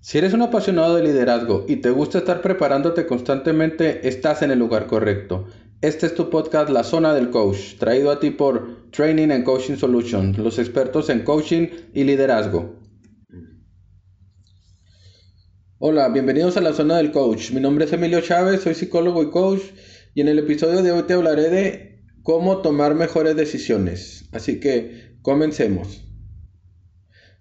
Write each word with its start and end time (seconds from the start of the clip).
Si 0.00 0.16
eres 0.16 0.32
un 0.32 0.42
apasionado 0.42 0.94
de 0.94 1.02
liderazgo 1.02 1.64
y 1.68 1.76
te 1.76 1.90
gusta 1.90 2.18
estar 2.18 2.40
preparándote 2.40 3.04
constantemente, 3.04 4.06
estás 4.08 4.42
en 4.42 4.52
el 4.52 4.58
lugar 4.58 4.86
correcto. 4.86 5.46
Este 5.80 6.06
es 6.06 6.14
tu 6.14 6.30
podcast 6.30 6.70
La 6.70 6.84
Zona 6.84 7.12
del 7.14 7.30
Coach, 7.30 7.76
traído 7.78 8.12
a 8.12 8.20
ti 8.20 8.30
por 8.30 8.90
Training 8.92 9.30
and 9.30 9.44
Coaching 9.44 9.74
Solutions, 9.74 10.38
los 10.38 10.60
expertos 10.60 11.10
en 11.10 11.24
coaching 11.24 11.66
y 11.94 12.04
liderazgo. 12.04 12.76
Hola, 15.78 16.08
bienvenidos 16.10 16.56
a 16.56 16.60
La 16.60 16.72
Zona 16.72 16.96
del 16.98 17.10
Coach. 17.10 17.50
Mi 17.50 17.60
nombre 17.60 17.84
es 17.84 17.92
Emilio 17.92 18.20
Chávez, 18.20 18.62
soy 18.62 18.76
psicólogo 18.76 19.20
y 19.24 19.30
coach 19.30 19.62
y 20.14 20.20
en 20.20 20.28
el 20.28 20.38
episodio 20.38 20.82
de 20.82 20.92
hoy 20.92 21.02
te 21.02 21.14
hablaré 21.14 21.50
de 21.50 22.04
cómo 22.22 22.62
tomar 22.62 22.94
mejores 22.94 23.34
decisiones. 23.34 24.28
Así 24.30 24.60
que 24.60 25.16
comencemos. 25.22 26.07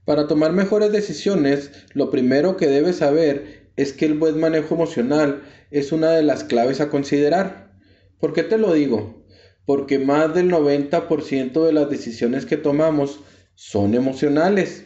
Para 0.08 0.26
tomar 0.26 0.54
mejores 0.54 0.94
decisiones, 0.94 1.70
lo 1.94 2.10
primero 2.10 2.56
que 2.56 2.68
debes 2.68 2.96
saber 2.96 3.72
es 3.76 3.92
que 3.92 4.06
el 4.06 4.14
buen 4.14 4.40
manejo 4.40 4.74
emocional 4.74 5.44
es 5.70 5.92
una 5.92 6.12
de 6.12 6.24
las 6.24 6.46
claves 6.46 6.80
a 6.80 6.90
considerar. 6.90 7.74
¿Por 8.18 8.32
qué 8.32 8.44
te 8.44 8.58
lo 8.58 8.72
digo? 8.72 9.26
Porque 9.66 10.00
más 10.00 10.34
del 10.34 10.50
90% 10.50 11.66
de 11.66 11.74
las 11.74 11.90
decisiones 11.90 12.46
que 12.46 12.56
tomamos 12.56 13.20
son 13.56 13.96
emocionales. 13.96 14.86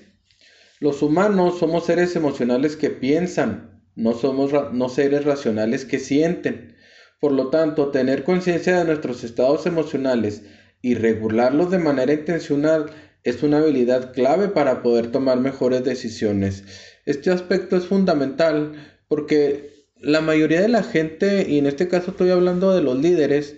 Los 0.80 1.04
humanos 1.04 1.60
somos 1.60 1.86
seres 1.86 2.16
emocionales 2.16 2.76
que 2.76 2.90
piensan, 2.90 3.84
no 3.94 4.14
somos 4.14 4.52
no 4.74 4.90
seres 4.90 5.24
racionales 5.24 5.86
que 5.86 6.00
sienten. 6.00 6.78
Por 7.20 7.32
lo 7.32 7.52
tanto, 7.52 7.92
tener 7.92 8.24
conciencia 8.24 8.80
de 8.80 8.86
nuestros 8.86 9.24
estados 9.24 9.68
emocionales 9.68 10.42
y 10.82 10.96
regularlos 10.96 11.70
de 11.70 11.78
manera 11.78 12.12
intencional 12.12 12.90
es 13.24 13.44
una 13.44 13.60
habilidad 13.60 14.14
clave 14.14 14.48
para 14.48 14.82
poder 14.82 15.12
tomar 15.12 15.40
mejores 15.40 15.84
decisiones. 15.84 16.64
Este 17.06 17.32
aspecto 17.32 17.78
es 17.78 17.86
fundamental 17.86 18.74
porque 19.08 19.86
la 19.98 20.22
mayoría 20.22 20.62
de 20.62 20.68
la 20.68 20.84
gente, 20.84 21.46
y 21.48 21.58
en 21.58 21.68
este 21.68 21.88
caso 21.88 22.12
estoy 22.12 22.32
hablando 22.32 22.74
de 22.74 22.82
los 22.82 22.98
líderes, 22.98 23.56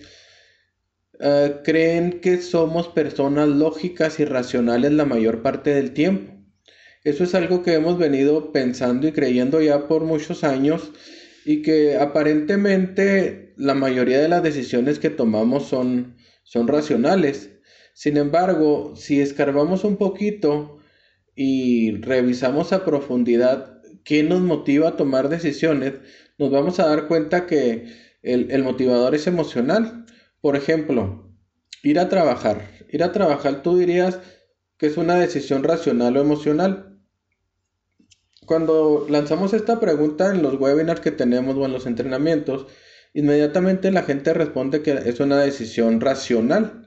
eh, 1.20 1.62
creen 1.64 2.20
que 2.20 2.42
somos 2.42 2.90
personas 2.90 3.48
lógicas 3.48 4.20
y 4.20 4.26
racionales 4.26 4.92
la 4.92 5.06
mayor 5.06 5.42
parte 5.42 5.74
del 5.74 5.92
tiempo. 5.92 6.34
Eso 7.04 7.24
es 7.24 7.36
algo 7.36 7.64
que 7.64 7.74
hemos 7.74 7.98
venido 7.98 8.52
pensando 8.52 9.08
y 9.08 9.12
creyendo 9.12 9.62
ya 9.62 9.88
por 9.88 10.04
muchos 10.04 10.44
años 10.44 10.92
y 11.46 11.62
que 11.62 11.98
aparentemente 11.98 13.54
la 13.58 13.74
mayoría 13.74 14.20
de 14.20 14.30
las 14.30 14.44
decisiones 14.44 15.00
que 15.00 15.10
tomamos 15.10 15.68
son, 15.68 16.16
son 16.44 16.68
racionales. 16.68 17.53
Sin 17.94 18.18
embargo, 18.18 18.94
si 18.96 19.22
escarbamos 19.22 19.84
un 19.84 19.98
poquito 19.98 20.80
y 21.36 21.98
revisamos 22.02 22.74
a 22.74 22.84
profundidad 22.86 23.82
qué 24.04 24.24
nos 24.24 24.42
motiva 24.42 24.90
a 24.90 24.98
tomar 24.98 25.30
decisiones, 25.30 25.94
nos 26.38 26.52
vamos 26.52 26.80
a 26.80 26.88
dar 26.88 27.08
cuenta 27.08 27.46
que 27.46 27.88
el, 28.22 28.64
motivador 28.64 29.16
es 29.16 29.28
emocional. 29.28 30.06
Por 30.42 30.56
ejemplo, 30.56 31.32
ir 31.84 32.00
a 32.00 32.10
trabajar. 32.10 32.68
Ir 32.90 33.04
a 33.04 33.12
trabajar 33.12 33.62
tú 33.62 33.78
dirías 33.78 34.20
que 34.78 34.88
es 34.88 34.98
una 34.98 35.16
decisión 35.16 35.64
racional 35.64 36.18
o 36.18 36.22
emocional. 36.22 37.00
Cuando 38.46 39.06
lanzamos 39.10 39.54
esta 39.54 39.80
pregunta 39.80 40.32
en 40.32 40.42
los 40.42 40.60
webinars 40.60 41.00
que 41.00 41.12
tenemos 41.12 41.56
o 41.56 41.66
en 41.66 41.72
los 41.72 41.86
entrenamientos, 41.86 42.68
inmediatamente 43.14 43.92
la 43.92 44.04
gente 44.04 44.34
responde 44.34 44.82
que 44.82 44.92
es 44.92 45.20
una 45.20 45.38
decisión 45.38 46.02
racional. 46.02 46.83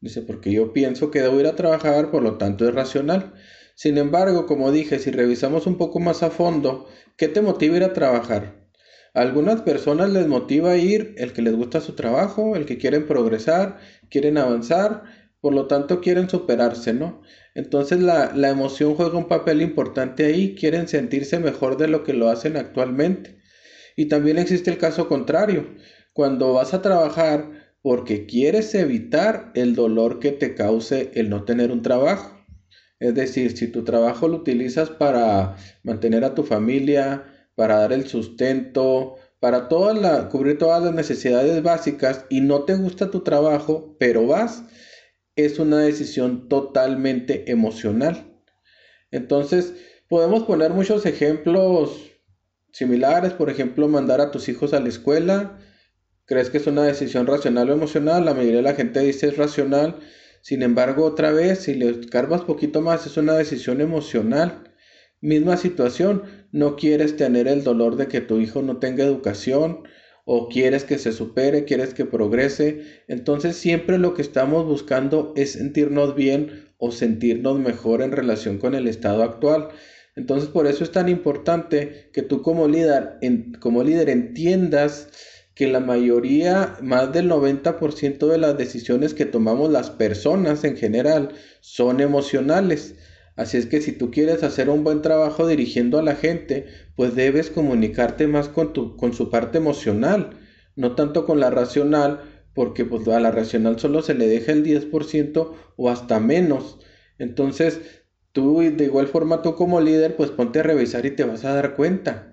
Dice, 0.00 0.22
porque 0.22 0.52
yo 0.52 0.72
pienso 0.72 1.10
que 1.10 1.22
debo 1.22 1.40
ir 1.40 1.46
a 1.46 1.56
trabajar, 1.56 2.10
por 2.10 2.22
lo 2.22 2.36
tanto 2.36 2.68
es 2.68 2.74
racional. 2.74 3.34
Sin 3.74 3.98
embargo, 3.98 4.46
como 4.46 4.72
dije, 4.72 4.98
si 4.98 5.10
revisamos 5.10 5.66
un 5.66 5.78
poco 5.78 6.00
más 6.00 6.22
a 6.22 6.30
fondo, 6.30 6.86
¿qué 7.16 7.28
te 7.28 7.42
motiva 7.42 7.76
ir 7.76 7.84
a 7.84 7.92
trabajar? 7.92 8.66
A 9.14 9.20
algunas 9.22 9.62
personas 9.62 10.10
les 10.10 10.26
motiva 10.26 10.76
ir 10.76 11.14
el 11.16 11.32
que 11.32 11.42
les 11.42 11.54
gusta 11.54 11.80
su 11.80 11.94
trabajo, 11.94 12.56
el 12.56 12.66
que 12.66 12.78
quieren 12.78 13.06
progresar, 13.06 13.78
quieren 14.10 14.36
avanzar, 14.36 15.04
por 15.40 15.54
lo 15.54 15.66
tanto 15.66 16.00
quieren 16.00 16.28
superarse, 16.28 16.92
¿no? 16.92 17.22
Entonces 17.54 18.00
la, 18.00 18.32
la 18.34 18.50
emoción 18.50 18.94
juega 18.94 19.16
un 19.16 19.28
papel 19.28 19.62
importante 19.62 20.26
ahí, 20.26 20.54
quieren 20.54 20.88
sentirse 20.88 21.38
mejor 21.38 21.78
de 21.78 21.88
lo 21.88 22.04
que 22.04 22.12
lo 22.12 22.28
hacen 22.28 22.58
actualmente. 22.58 23.38
Y 23.96 24.06
también 24.06 24.38
existe 24.38 24.70
el 24.70 24.76
caso 24.76 25.08
contrario, 25.08 25.74
cuando 26.12 26.52
vas 26.52 26.74
a 26.74 26.82
trabajar, 26.82 27.55
porque 27.86 28.26
quieres 28.26 28.74
evitar 28.74 29.52
el 29.54 29.76
dolor 29.76 30.18
que 30.18 30.32
te 30.32 30.56
cause 30.56 31.12
el 31.14 31.30
no 31.30 31.44
tener 31.44 31.70
un 31.70 31.82
trabajo. 31.82 32.36
Es 32.98 33.14
decir, 33.14 33.56
si 33.56 33.68
tu 33.68 33.84
trabajo 33.84 34.26
lo 34.26 34.38
utilizas 34.38 34.90
para 34.90 35.54
mantener 35.84 36.24
a 36.24 36.34
tu 36.34 36.42
familia, 36.42 37.48
para 37.54 37.76
dar 37.76 37.92
el 37.92 38.08
sustento, 38.08 39.14
para 39.38 39.68
cubrir 39.68 40.58
todas 40.58 40.82
las 40.82 40.94
necesidades 40.94 41.62
básicas 41.62 42.24
y 42.28 42.40
no 42.40 42.64
te 42.64 42.74
gusta 42.74 43.12
tu 43.12 43.20
trabajo, 43.20 43.94
pero 44.00 44.26
vas, 44.26 44.64
es 45.36 45.60
una 45.60 45.78
decisión 45.78 46.48
totalmente 46.48 47.48
emocional. 47.52 48.36
Entonces, 49.12 49.74
podemos 50.08 50.42
poner 50.42 50.72
muchos 50.72 51.06
ejemplos 51.06 52.10
similares, 52.72 53.32
por 53.32 53.48
ejemplo, 53.48 53.86
mandar 53.86 54.20
a 54.20 54.32
tus 54.32 54.48
hijos 54.48 54.74
a 54.74 54.80
la 54.80 54.88
escuela, 54.88 55.60
¿Crees 56.26 56.50
que 56.50 56.58
es 56.58 56.66
una 56.66 56.82
decisión 56.82 57.28
racional 57.28 57.70
o 57.70 57.72
emocional? 57.72 58.24
La 58.24 58.34
mayoría 58.34 58.56
de 58.56 58.62
la 58.62 58.74
gente 58.74 58.98
dice 59.00 59.28
es 59.28 59.36
racional. 59.36 60.00
Sin 60.40 60.62
embargo, 60.62 61.04
otra 61.04 61.30
vez, 61.30 61.60
si 61.60 61.74
le 61.74 61.88
escarbas 61.88 62.42
poquito 62.42 62.80
más, 62.80 63.06
es 63.06 63.16
una 63.16 63.34
decisión 63.34 63.80
emocional. 63.80 64.74
Misma 65.20 65.56
situación, 65.56 66.24
no 66.50 66.74
quieres 66.74 67.16
tener 67.16 67.46
el 67.46 67.62
dolor 67.62 67.94
de 67.94 68.08
que 68.08 68.20
tu 68.20 68.38
hijo 68.38 68.60
no 68.62 68.78
tenga 68.78 69.04
educación 69.04 69.84
o 70.24 70.48
quieres 70.48 70.82
que 70.82 70.98
se 70.98 71.12
supere, 71.12 71.64
quieres 71.64 71.94
que 71.94 72.04
progrese. 72.04 72.82
Entonces 73.06 73.54
siempre 73.54 73.96
lo 73.96 74.14
que 74.14 74.22
estamos 74.22 74.66
buscando 74.66 75.32
es 75.36 75.52
sentirnos 75.52 76.16
bien 76.16 76.72
o 76.78 76.90
sentirnos 76.90 77.60
mejor 77.60 78.02
en 78.02 78.10
relación 78.10 78.58
con 78.58 78.74
el 78.74 78.88
estado 78.88 79.22
actual. 79.22 79.68
Entonces 80.16 80.48
por 80.48 80.66
eso 80.66 80.82
es 80.82 80.90
tan 80.90 81.08
importante 81.08 82.10
que 82.12 82.22
tú 82.22 82.42
como 82.42 82.66
líder, 82.66 83.20
como 83.60 83.84
líder 83.84 84.08
entiendas 84.10 85.08
que 85.56 85.66
la 85.66 85.80
mayoría, 85.80 86.76
más 86.82 87.12
del 87.14 87.28
90% 87.30 88.28
de 88.28 88.38
las 88.38 88.58
decisiones 88.58 89.14
que 89.14 89.24
tomamos 89.24 89.72
las 89.72 89.90
personas 89.90 90.64
en 90.64 90.76
general 90.76 91.30
son 91.60 92.00
emocionales. 92.00 92.96
Así 93.36 93.56
es 93.56 93.64
que 93.66 93.80
si 93.80 93.92
tú 93.92 94.10
quieres 94.10 94.42
hacer 94.42 94.68
un 94.68 94.84
buen 94.84 95.00
trabajo 95.00 95.46
dirigiendo 95.48 95.98
a 95.98 96.02
la 96.02 96.14
gente, 96.14 96.66
pues 96.94 97.14
debes 97.14 97.50
comunicarte 97.50 98.26
más 98.26 98.50
con, 98.50 98.74
tu, 98.74 98.96
con 98.98 99.14
su 99.14 99.30
parte 99.30 99.56
emocional, 99.56 100.38
no 100.76 100.94
tanto 100.94 101.24
con 101.24 101.40
la 101.40 101.50
racional, 101.50 102.20
porque 102.52 102.84
pues 102.84 103.08
a 103.08 103.18
la 103.18 103.30
racional 103.30 103.78
solo 103.78 104.02
se 104.02 104.14
le 104.14 104.28
deja 104.28 104.52
el 104.52 104.62
10% 104.62 105.54
o 105.76 105.88
hasta 105.90 106.20
menos. 106.20 106.78
Entonces, 107.18 107.80
tú 108.32 108.58
de 108.60 108.84
igual 108.84 109.06
forma 109.08 109.40
tú 109.40 109.54
como 109.54 109.80
líder, 109.80 110.16
pues 110.16 110.30
ponte 110.30 110.60
a 110.60 110.64
revisar 110.64 111.06
y 111.06 111.12
te 111.12 111.24
vas 111.24 111.46
a 111.46 111.54
dar 111.54 111.76
cuenta. 111.76 112.25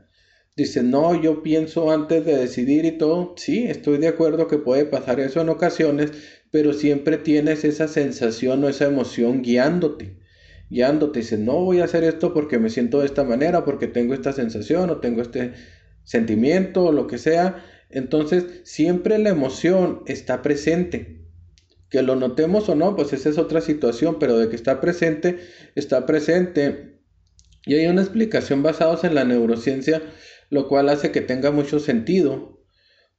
Dice, 0.55 0.83
no, 0.83 1.19
yo 1.19 1.41
pienso 1.41 1.91
antes 1.91 2.25
de 2.25 2.37
decidir 2.37 2.85
y 2.85 2.91
todo. 2.91 3.33
Sí, 3.37 3.63
estoy 3.65 3.97
de 3.97 4.07
acuerdo 4.07 4.47
que 4.47 4.59
puede 4.59 4.85
pasar 4.85 5.19
eso 5.19 5.41
en 5.41 5.49
ocasiones, 5.49 6.11
pero 6.51 6.73
siempre 6.73 7.17
tienes 7.17 7.63
esa 7.63 7.87
sensación 7.87 8.63
o 8.63 8.69
esa 8.69 8.85
emoción 8.85 9.41
guiándote. 9.41 10.19
Guiándote. 10.69 11.21
Dice, 11.21 11.39
no 11.39 11.53
voy 11.53 11.79
a 11.79 11.85
hacer 11.85 12.03
esto 12.03 12.35
porque 12.35 12.59
me 12.59 12.69
siento 12.69 12.99
de 12.99 13.07
esta 13.07 13.23
manera, 13.23 13.65
porque 13.65 13.87
tengo 13.87 14.13
esta 14.13 14.31
sensación 14.31 14.91
o 14.91 14.97
tengo 14.97 15.23
este 15.23 15.53
sentimiento 16.03 16.83
o 16.83 16.91
lo 16.91 17.07
que 17.07 17.17
sea. 17.17 17.65
Entonces, 17.89 18.61
siempre 18.63 19.17
la 19.17 19.29
emoción 19.29 20.03
está 20.05 20.43
presente. 20.43 21.25
Que 21.89 22.03
lo 22.03 22.15
notemos 22.15 22.69
o 22.69 22.75
no, 22.75 22.95
pues 22.95 23.11
esa 23.13 23.29
es 23.29 23.39
otra 23.39 23.61
situación, 23.61 24.17
pero 24.19 24.37
de 24.37 24.49
que 24.49 24.55
está 24.55 24.81
presente, 24.81 25.39
está 25.73 26.05
presente. 26.05 26.99
Y 27.65 27.73
hay 27.73 27.87
una 27.87 28.01
explicación 28.01 28.61
basada 28.61 28.99
en 29.07 29.15
la 29.15 29.23
neurociencia 29.23 30.03
lo 30.49 30.67
cual 30.67 30.89
hace 30.89 31.11
que 31.11 31.21
tenga 31.21 31.51
mucho 31.51 31.79
sentido, 31.79 32.63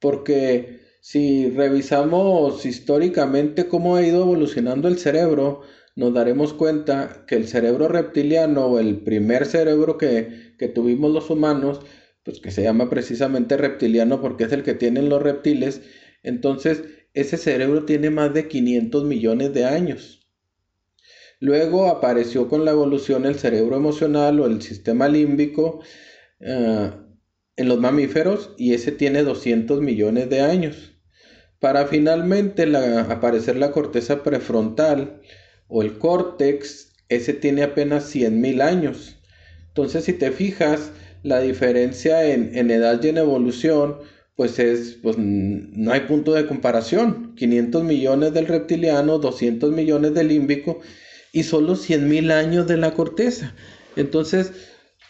porque 0.00 0.80
si 1.00 1.50
revisamos 1.50 2.64
históricamente 2.66 3.68
cómo 3.68 3.96
ha 3.96 4.02
ido 4.02 4.22
evolucionando 4.22 4.88
el 4.88 4.98
cerebro, 4.98 5.62
nos 5.96 6.12
daremos 6.14 6.54
cuenta 6.54 7.24
que 7.26 7.36
el 7.36 7.46
cerebro 7.46 7.88
reptiliano 7.88 8.78
el 8.78 9.02
primer 9.02 9.46
cerebro 9.46 9.98
que, 9.98 10.54
que 10.58 10.68
tuvimos 10.68 11.12
los 11.12 11.30
humanos, 11.30 11.80
pues 12.24 12.40
que 12.40 12.50
se 12.50 12.62
llama 12.62 12.88
precisamente 12.90 13.56
reptiliano 13.56 14.20
porque 14.20 14.44
es 14.44 14.52
el 14.52 14.62
que 14.62 14.74
tienen 14.74 15.08
los 15.08 15.22
reptiles, 15.22 15.82
entonces 16.22 16.84
ese 17.12 17.36
cerebro 17.36 17.84
tiene 17.84 18.10
más 18.10 18.34
de 18.34 18.48
500 18.48 19.04
millones 19.04 19.54
de 19.54 19.64
años. 19.66 20.20
Luego 21.38 21.88
apareció 21.88 22.48
con 22.48 22.64
la 22.64 22.70
evolución 22.70 23.26
el 23.26 23.34
cerebro 23.34 23.76
emocional 23.76 24.40
o 24.40 24.46
el 24.46 24.62
sistema 24.62 25.08
límbico, 25.08 25.82
eh, 26.40 26.90
en 27.56 27.68
los 27.68 27.78
mamíferos 27.78 28.50
y 28.56 28.74
ese 28.74 28.92
tiene 28.92 29.22
200 29.22 29.80
millones 29.80 30.28
de 30.30 30.40
años. 30.40 30.92
Para 31.60 31.86
finalmente 31.86 32.64
aparecer 32.76 33.56
la 33.56 33.72
corteza 33.72 34.22
prefrontal 34.22 35.20
o 35.68 35.82
el 35.82 35.98
córtex, 35.98 36.92
ese 37.08 37.32
tiene 37.32 37.62
apenas 37.62 38.04
100 38.04 38.40
mil 38.40 38.60
años. 38.60 39.16
Entonces, 39.68 40.04
si 40.04 40.12
te 40.12 40.30
fijas, 40.30 40.90
la 41.22 41.40
diferencia 41.40 42.26
en, 42.26 42.56
en 42.56 42.70
edad 42.70 43.02
y 43.02 43.08
en 43.08 43.18
evolución, 43.18 43.96
pues 44.36 44.58
es, 44.58 44.98
pues 45.02 45.16
no 45.18 45.92
hay 45.92 46.00
punto 46.00 46.34
de 46.34 46.46
comparación. 46.46 47.34
500 47.36 47.84
millones 47.84 48.34
del 48.34 48.46
reptiliano, 48.46 49.18
200 49.18 49.72
millones 49.72 50.12
del 50.14 50.28
límbico 50.28 50.80
y 51.32 51.44
solo 51.44 51.76
100 51.76 52.08
mil 52.08 52.30
años 52.30 52.66
de 52.66 52.76
la 52.76 52.94
corteza. 52.94 53.54
Entonces, 53.96 54.52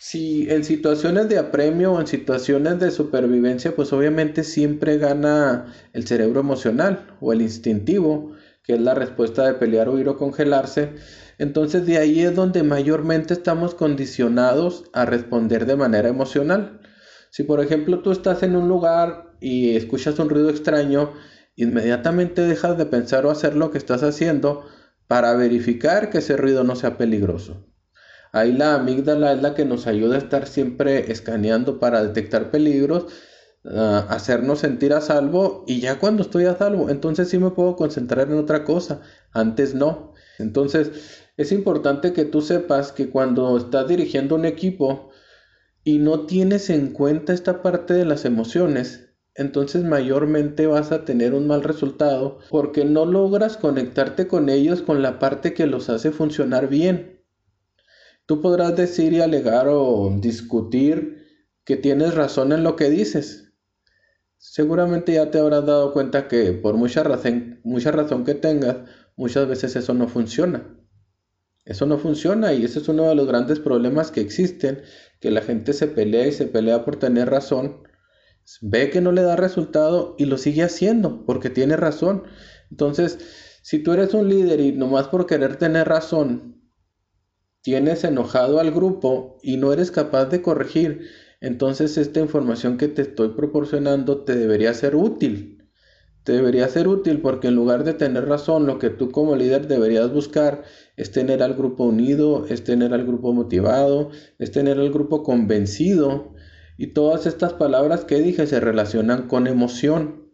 si 0.06 0.50
en 0.50 0.64
situaciones 0.64 1.30
de 1.30 1.38
apremio 1.38 1.94
o 1.94 1.98
en 1.98 2.06
situaciones 2.06 2.78
de 2.78 2.90
supervivencia, 2.90 3.74
pues 3.74 3.90
obviamente 3.94 4.44
siempre 4.44 4.98
gana 4.98 5.72
el 5.94 6.06
cerebro 6.06 6.40
emocional 6.40 7.16
o 7.22 7.32
el 7.32 7.40
instintivo, 7.40 8.32
que 8.62 8.74
es 8.74 8.80
la 8.82 8.92
respuesta 8.92 9.46
de 9.46 9.54
pelear, 9.54 9.88
huir 9.88 10.10
o 10.10 10.18
congelarse. 10.18 10.90
Entonces 11.38 11.86
de 11.86 11.96
ahí 11.96 12.20
es 12.20 12.34
donde 12.34 12.62
mayormente 12.62 13.32
estamos 13.32 13.74
condicionados 13.74 14.84
a 14.92 15.06
responder 15.06 15.64
de 15.64 15.76
manera 15.76 16.10
emocional. 16.10 16.82
Si 17.30 17.42
por 17.42 17.62
ejemplo 17.62 18.02
tú 18.02 18.12
estás 18.12 18.42
en 18.42 18.56
un 18.56 18.68
lugar 18.68 19.32
y 19.40 19.74
escuchas 19.74 20.18
un 20.18 20.28
ruido 20.28 20.50
extraño, 20.50 21.14
inmediatamente 21.56 22.42
dejas 22.42 22.76
de 22.76 22.84
pensar 22.84 23.24
o 23.24 23.30
hacer 23.30 23.56
lo 23.56 23.70
que 23.70 23.78
estás 23.78 24.02
haciendo 24.02 24.66
para 25.06 25.32
verificar 25.34 26.10
que 26.10 26.18
ese 26.18 26.36
ruido 26.36 26.62
no 26.62 26.76
sea 26.76 26.98
peligroso. 26.98 27.64
Ahí 28.34 28.52
la 28.52 28.74
amígdala 28.74 29.32
es 29.32 29.42
la 29.42 29.54
que 29.54 29.64
nos 29.64 29.86
ayuda 29.86 30.16
a 30.16 30.18
estar 30.18 30.46
siempre 30.46 31.10
escaneando 31.12 31.78
para 31.78 32.02
detectar 32.02 32.50
peligros, 32.50 33.06
ah, 33.64 34.06
hacernos 34.10 34.58
sentir 34.60 34.92
a 34.92 35.00
salvo 35.00 35.64
y 35.66 35.80
ya 35.80 35.98
cuando 35.98 36.22
estoy 36.22 36.46
a 36.46 36.56
salvo, 36.56 36.90
entonces 36.90 37.28
sí 37.28 37.38
me 37.38 37.52
puedo 37.52 37.76
concentrar 37.76 38.28
en 38.30 38.38
otra 38.38 38.64
cosa, 38.64 39.00
antes 39.32 39.74
no. 39.74 40.12
Entonces 40.38 40.90
es 41.36 41.52
importante 41.52 42.12
que 42.12 42.24
tú 42.24 42.42
sepas 42.42 42.92
que 42.92 43.08
cuando 43.10 43.56
estás 43.56 43.88
dirigiendo 43.88 44.34
un 44.34 44.44
equipo, 44.46 45.10
y 45.84 45.98
no 45.98 46.26
tienes 46.26 46.70
en 46.70 46.92
cuenta 46.92 47.34
esta 47.34 47.62
parte 47.62 47.92
de 47.94 48.06
las 48.06 48.24
emociones, 48.24 49.10
entonces 49.34 49.84
mayormente 49.84 50.66
vas 50.66 50.92
a 50.92 51.04
tener 51.04 51.34
un 51.34 51.46
mal 51.46 51.62
resultado 51.62 52.38
porque 52.50 52.84
no 52.84 53.04
logras 53.04 53.58
conectarte 53.58 54.26
con 54.26 54.48
ellos 54.48 54.80
con 54.80 55.02
la 55.02 55.18
parte 55.18 55.52
que 55.52 55.66
los 55.66 55.90
hace 55.90 56.10
funcionar 56.10 56.68
bien. 56.68 57.13
Tú 58.26 58.40
podrás 58.40 58.74
decir 58.74 59.12
y 59.12 59.20
alegar 59.20 59.66
o 59.68 60.10
discutir 60.18 61.26
que 61.64 61.76
tienes 61.76 62.14
razón 62.14 62.52
en 62.52 62.62
lo 62.62 62.74
que 62.76 62.88
dices. 62.88 63.52
Seguramente 64.38 65.14
ya 65.14 65.30
te 65.30 65.38
habrás 65.38 65.66
dado 65.66 65.92
cuenta 65.92 66.28
que 66.28 66.52
por 66.52 66.76
mucha 66.76 67.02
razón, 67.02 67.60
mucha 67.64 67.90
razón 67.90 68.24
que 68.24 68.34
tengas, 68.34 68.76
muchas 69.16 69.48
veces 69.48 69.76
eso 69.76 69.94
no 69.94 70.08
funciona. 70.08 70.74
Eso 71.64 71.86
no 71.86 71.98
funciona 71.98 72.52
y 72.52 72.64
ese 72.64 72.78
es 72.78 72.88
uno 72.88 73.08
de 73.08 73.14
los 73.14 73.26
grandes 73.26 73.58
problemas 73.58 74.10
que 74.10 74.20
existen, 74.20 74.82
que 75.20 75.30
la 75.30 75.40
gente 75.40 75.72
se 75.72 75.86
pelea 75.86 76.26
y 76.26 76.32
se 76.32 76.46
pelea 76.46 76.84
por 76.84 76.96
tener 76.96 77.30
razón, 77.30 77.82
ve 78.60 78.90
que 78.90 79.00
no 79.00 79.12
le 79.12 79.22
da 79.22 79.36
resultado 79.36 80.14
y 80.18 80.26
lo 80.26 80.36
sigue 80.36 80.62
haciendo 80.62 81.24
porque 81.24 81.50
tiene 81.50 81.76
razón. 81.76 82.24
Entonces, 82.70 83.18
si 83.62 83.82
tú 83.82 83.92
eres 83.92 84.12
un 84.12 84.28
líder 84.28 84.60
y 84.60 84.72
nomás 84.72 85.08
por 85.08 85.26
querer 85.26 85.56
tener 85.56 85.88
razón, 85.88 86.63
tienes 87.64 88.04
enojado 88.04 88.60
al 88.60 88.70
grupo 88.70 89.40
y 89.42 89.56
no 89.56 89.72
eres 89.72 89.90
capaz 89.90 90.26
de 90.26 90.42
corregir, 90.42 91.08
entonces 91.40 91.98
esta 91.98 92.20
información 92.20 92.78
que 92.78 92.86
te 92.86 93.02
estoy 93.02 93.30
proporcionando 93.30 94.22
te 94.22 94.36
debería 94.36 94.72
ser 94.74 94.94
útil 94.94 95.54
te 96.24 96.32
debería 96.32 96.66
ser 96.68 96.88
útil 96.88 97.20
porque 97.20 97.48
en 97.48 97.54
lugar 97.54 97.84
de 97.84 97.92
tener 97.92 98.26
razón, 98.26 98.66
lo 98.66 98.78
que 98.78 98.88
tú 98.88 99.10
como 99.10 99.36
líder 99.36 99.68
deberías 99.68 100.10
buscar 100.10 100.62
es 100.96 101.12
tener 101.12 101.42
al 101.42 101.54
grupo 101.54 101.84
unido, 101.84 102.46
es 102.48 102.64
tener 102.64 102.94
al 102.94 103.04
grupo 103.04 103.34
motivado, 103.34 104.10
es 104.38 104.50
tener 104.50 104.78
al 104.78 104.90
grupo 104.90 105.22
convencido. 105.22 106.32
Y 106.78 106.88
todas 106.88 107.26
estas 107.26 107.52
palabras 107.52 108.06
que 108.06 108.22
dije 108.22 108.46
se 108.46 108.58
relacionan 108.58 109.28
con 109.28 109.46
emoción. 109.46 110.32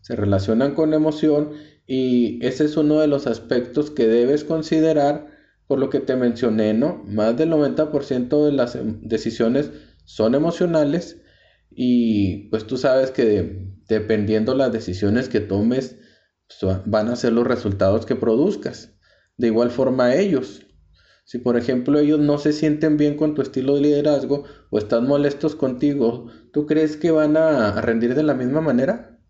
Se 0.00 0.16
relacionan 0.16 0.74
con 0.74 0.92
emoción 0.92 1.52
y 1.86 2.44
ese 2.44 2.64
es 2.64 2.76
uno 2.76 2.98
de 2.98 3.06
los 3.06 3.28
aspectos 3.28 3.92
que 3.92 4.08
debes 4.08 4.42
considerar 4.42 5.29
por 5.70 5.78
lo 5.78 5.88
que 5.88 6.00
te 6.00 6.16
mencioné, 6.16 6.74
¿no? 6.74 7.04
Más 7.06 7.36
del 7.36 7.50
90% 7.50 8.44
de 8.44 8.50
las 8.50 8.76
decisiones 9.02 9.70
son 10.04 10.34
emocionales 10.34 11.22
y 11.70 12.48
pues 12.48 12.66
tú 12.66 12.76
sabes 12.76 13.12
que 13.12 13.72
dependiendo 13.86 14.56
las 14.56 14.72
decisiones 14.72 15.28
que 15.28 15.38
tomes, 15.38 15.96
van 16.86 17.08
a 17.08 17.14
ser 17.14 17.34
los 17.34 17.46
resultados 17.46 18.04
que 18.04 18.16
produzcas. 18.16 18.98
De 19.36 19.46
igual 19.46 19.70
forma 19.70 20.16
ellos. 20.16 20.66
Si 21.24 21.38
por 21.38 21.56
ejemplo 21.56 22.00
ellos 22.00 22.18
no 22.18 22.38
se 22.38 22.52
sienten 22.52 22.96
bien 22.96 23.16
con 23.16 23.36
tu 23.36 23.40
estilo 23.40 23.76
de 23.76 23.82
liderazgo 23.82 24.46
o 24.70 24.78
están 24.78 25.06
molestos 25.06 25.54
contigo, 25.54 26.32
¿tú 26.52 26.66
crees 26.66 26.96
que 26.96 27.12
van 27.12 27.36
a 27.36 27.80
rendir 27.80 28.16
de 28.16 28.24
la 28.24 28.34
misma 28.34 28.60
manera? 28.60 29.20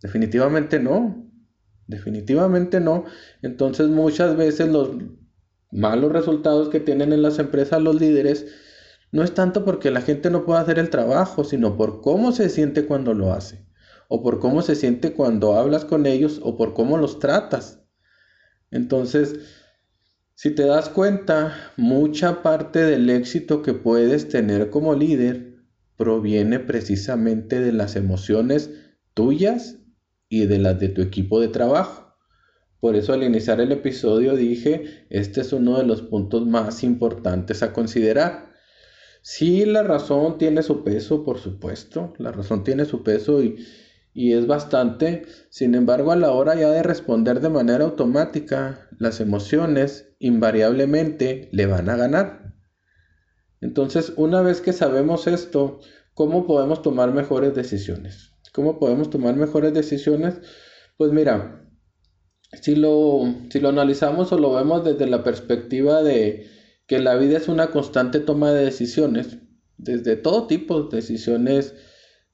Definitivamente 0.00 0.80
no. 0.80 1.30
Definitivamente 1.86 2.80
no. 2.80 3.04
Entonces 3.42 3.88
muchas 3.88 4.34
veces 4.34 4.70
los 4.70 4.92
malos 5.72 6.12
resultados 6.12 6.68
que 6.68 6.80
tienen 6.80 7.12
en 7.12 7.22
las 7.22 7.38
empresas 7.38 7.82
los 7.82 8.00
líderes 8.00 8.46
no 9.10 9.22
es 9.22 9.34
tanto 9.34 9.64
porque 9.64 9.90
la 9.90 10.00
gente 10.00 10.30
no 10.30 10.44
pueda 10.44 10.60
hacer 10.60 10.78
el 10.78 10.90
trabajo, 10.90 11.44
sino 11.44 11.76
por 11.76 12.00
cómo 12.00 12.32
se 12.32 12.48
siente 12.48 12.86
cuando 12.86 13.12
lo 13.12 13.32
hace, 13.32 13.66
o 14.08 14.22
por 14.22 14.38
cómo 14.38 14.62
se 14.62 14.74
siente 14.74 15.12
cuando 15.12 15.54
hablas 15.54 15.84
con 15.84 16.06
ellos, 16.06 16.40
o 16.42 16.56
por 16.56 16.72
cómo 16.72 16.96
los 16.96 17.18
tratas. 17.18 17.82
Entonces, 18.70 19.38
si 20.34 20.50
te 20.54 20.64
das 20.64 20.88
cuenta, 20.88 21.72
mucha 21.76 22.42
parte 22.42 22.80
del 22.80 23.10
éxito 23.10 23.62
que 23.62 23.74
puedes 23.74 24.28
tener 24.28 24.70
como 24.70 24.94
líder 24.94 25.58
proviene 25.96 26.58
precisamente 26.58 27.60
de 27.60 27.72
las 27.72 27.96
emociones 27.96 28.70
tuyas 29.14 29.78
y 30.28 30.46
de 30.46 30.58
las 30.58 30.80
de 30.80 30.88
tu 30.88 31.02
equipo 31.02 31.38
de 31.38 31.48
trabajo. 31.48 32.11
Por 32.82 32.96
eso 32.96 33.12
al 33.12 33.22
iniciar 33.22 33.60
el 33.60 33.70
episodio 33.70 34.34
dije, 34.34 35.06
este 35.08 35.42
es 35.42 35.52
uno 35.52 35.78
de 35.78 35.84
los 35.84 36.02
puntos 36.02 36.44
más 36.48 36.82
importantes 36.82 37.62
a 37.62 37.72
considerar. 37.72 38.50
Sí, 39.22 39.64
la 39.64 39.84
razón 39.84 40.36
tiene 40.36 40.64
su 40.64 40.82
peso, 40.82 41.22
por 41.22 41.38
supuesto, 41.38 42.12
la 42.18 42.32
razón 42.32 42.64
tiene 42.64 42.84
su 42.84 43.04
peso 43.04 43.40
y, 43.40 43.64
y 44.12 44.32
es 44.32 44.48
bastante. 44.48 45.22
Sin 45.48 45.76
embargo, 45.76 46.10
a 46.10 46.16
la 46.16 46.32
hora 46.32 46.56
ya 46.56 46.70
de 46.72 46.82
responder 46.82 47.38
de 47.38 47.50
manera 47.50 47.84
automática, 47.84 48.88
las 48.98 49.20
emociones 49.20 50.16
invariablemente 50.18 51.50
le 51.52 51.66
van 51.66 51.88
a 51.88 51.94
ganar. 51.94 52.56
Entonces, 53.60 54.12
una 54.16 54.42
vez 54.42 54.60
que 54.60 54.72
sabemos 54.72 55.28
esto, 55.28 55.78
¿cómo 56.14 56.48
podemos 56.48 56.82
tomar 56.82 57.12
mejores 57.12 57.54
decisiones? 57.54 58.32
¿Cómo 58.52 58.80
podemos 58.80 59.08
tomar 59.08 59.36
mejores 59.36 59.72
decisiones? 59.72 60.40
Pues 60.96 61.12
mira, 61.12 61.61
si 62.60 62.74
lo, 62.74 63.34
si 63.50 63.60
lo 63.60 63.68
analizamos 63.70 64.32
o 64.32 64.38
lo 64.38 64.52
vemos 64.52 64.84
desde 64.84 65.06
la 65.06 65.22
perspectiva 65.22 66.02
de 66.02 66.46
que 66.86 66.98
la 66.98 67.14
vida 67.16 67.38
es 67.38 67.48
una 67.48 67.70
constante 67.70 68.20
toma 68.20 68.52
de 68.52 68.64
decisiones, 68.64 69.38
desde 69.78 70.16
todo 70.16 70.46
tipo, 70.46 70.82
decisiones 70.84 71.74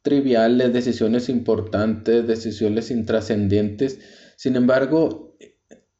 triviales, 0.02 0.72
decisiones 0.72 1.28
importantes, 1.28 2.26
decisiones 2.26 2.90
intrascendentes. 2.90 4.00
Sin 4.36 4.56
embargo, 4.56 5.36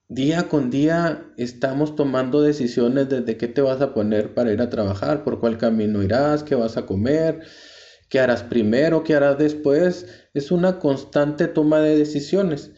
día 0.08 0.48
con 0.48 0.70
día 0.70 1.32
estamos 1.36 1.94
tomando 1.94 2.42
decisiones 2.42 3.08
desde 3.08 3.36
qué 3.36 3.48
te 3.48 3.60
vas 3.60 3.80
a 3.80 3.94
poner 3.94 4.34
para 4.34 4.52
ir 4.52 4.60
a 4.60 4.70
trabajar, 4.70 5.24
por 5.24 5.40
cuál 5.40 5.58
camino 5.58 6.02
irás, 6.02 6.42
qué 6.42 6.54
vas 6.54 6.76
a 6.76 6.86
comer, 6.86 7.40
qué 8.08 8.18
harás 8.18 8.42
primero, 8.42 9.04
qué 9.04 9.14
harás 9.14 9.38
después. 9.38 10.06
Es 10.34 10.50
una 10.50 10.78
constante 10.78 11.46
toma 11.46 11.80
de 11.80 11.96
decisiones 11.96 12.72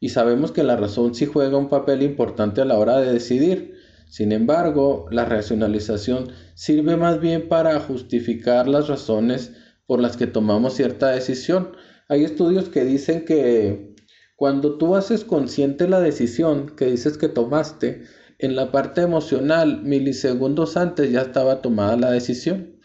y 0.00 0.10
sabemos 0.10 0.52
que 0.52 0.62
la 0.62 0.76
razón 0.76 1.14
sí 1.14 1.26
juega 1.26 1.56
un 1.56 1.68
papel 1.68 2.02
importante 2.02 2.60
a 2.60 2.64
la 2.64 2.78
hora 2.78 2.98
de 2.98 3.12
decidir. 3.12 3.74
Sin 4.08 4.32
embargo, 4.32 5.06
la 5.10 5.24
racionalización 5.24 6.28
sirve 6.54 6.96
más 6.96 7.20
bien 7.20 7.48
para 7.48 7.80
justificar 7.80 8.68
las 8.68 8.88
razones 8.88 9.52
por 9.86 10.00
las 10.00 10.16
que 10.16 10.26
tomamos 10.26 10.74
cierta 10.74 11.08
decisión. 11.08 11.76
Hay 12.08 12.24
estudios 12.24 12.68
que 12.68 12.84
dicen 12.84 13.24
que 13.24 13.94
cuando 14.36 14.78
tú 14.78 14.94
haces 14.94 15.24
consciente 15.24 15.88
la 15.88 16.00
decisión 16.00 16.76
que 16.76 16.86
dices 16.86 17.18
que 17.18 17.28
tomaste, 17.28 18.04
en 18.38 18.54
la 18.54 18.70
parte 18.70 19.00
emocional, 19.00 19.82
milisegundos 19.82 20.76
antes 20.76 21.10
ya 21.10 21.22
estaba 21.22 21.62
tomada 21.62 21.96
la 21.96 22.10
decisión. 22.10 22.78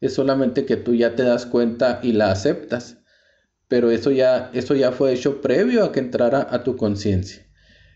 Es 0.00 0.14
solamente 0.14 0.64
que 0.64 0.76
tú 0.76 0.94
ya 0.94 1.14
te 1.14 1.22
das 1.22 1.46
cuenta 1.46 2.00
y 2.02 2.12
la 2.12 2.32
aceptas. 2.32 2.97
Pero 3.68 3.90
eso 3.90 4.10
ya, 4.10 4.50
eso 4.54 4.74
ya 4.74 4.92
fue 4.92 5.12
hecho 5.12 5.40
previo 5.40 5.84
a 5.84 5.92
que 5.92 6.00
entrara 6.00 6.46
a 6.50 6.62
tu 6.64 6.76
conciencia. 6.76 7.46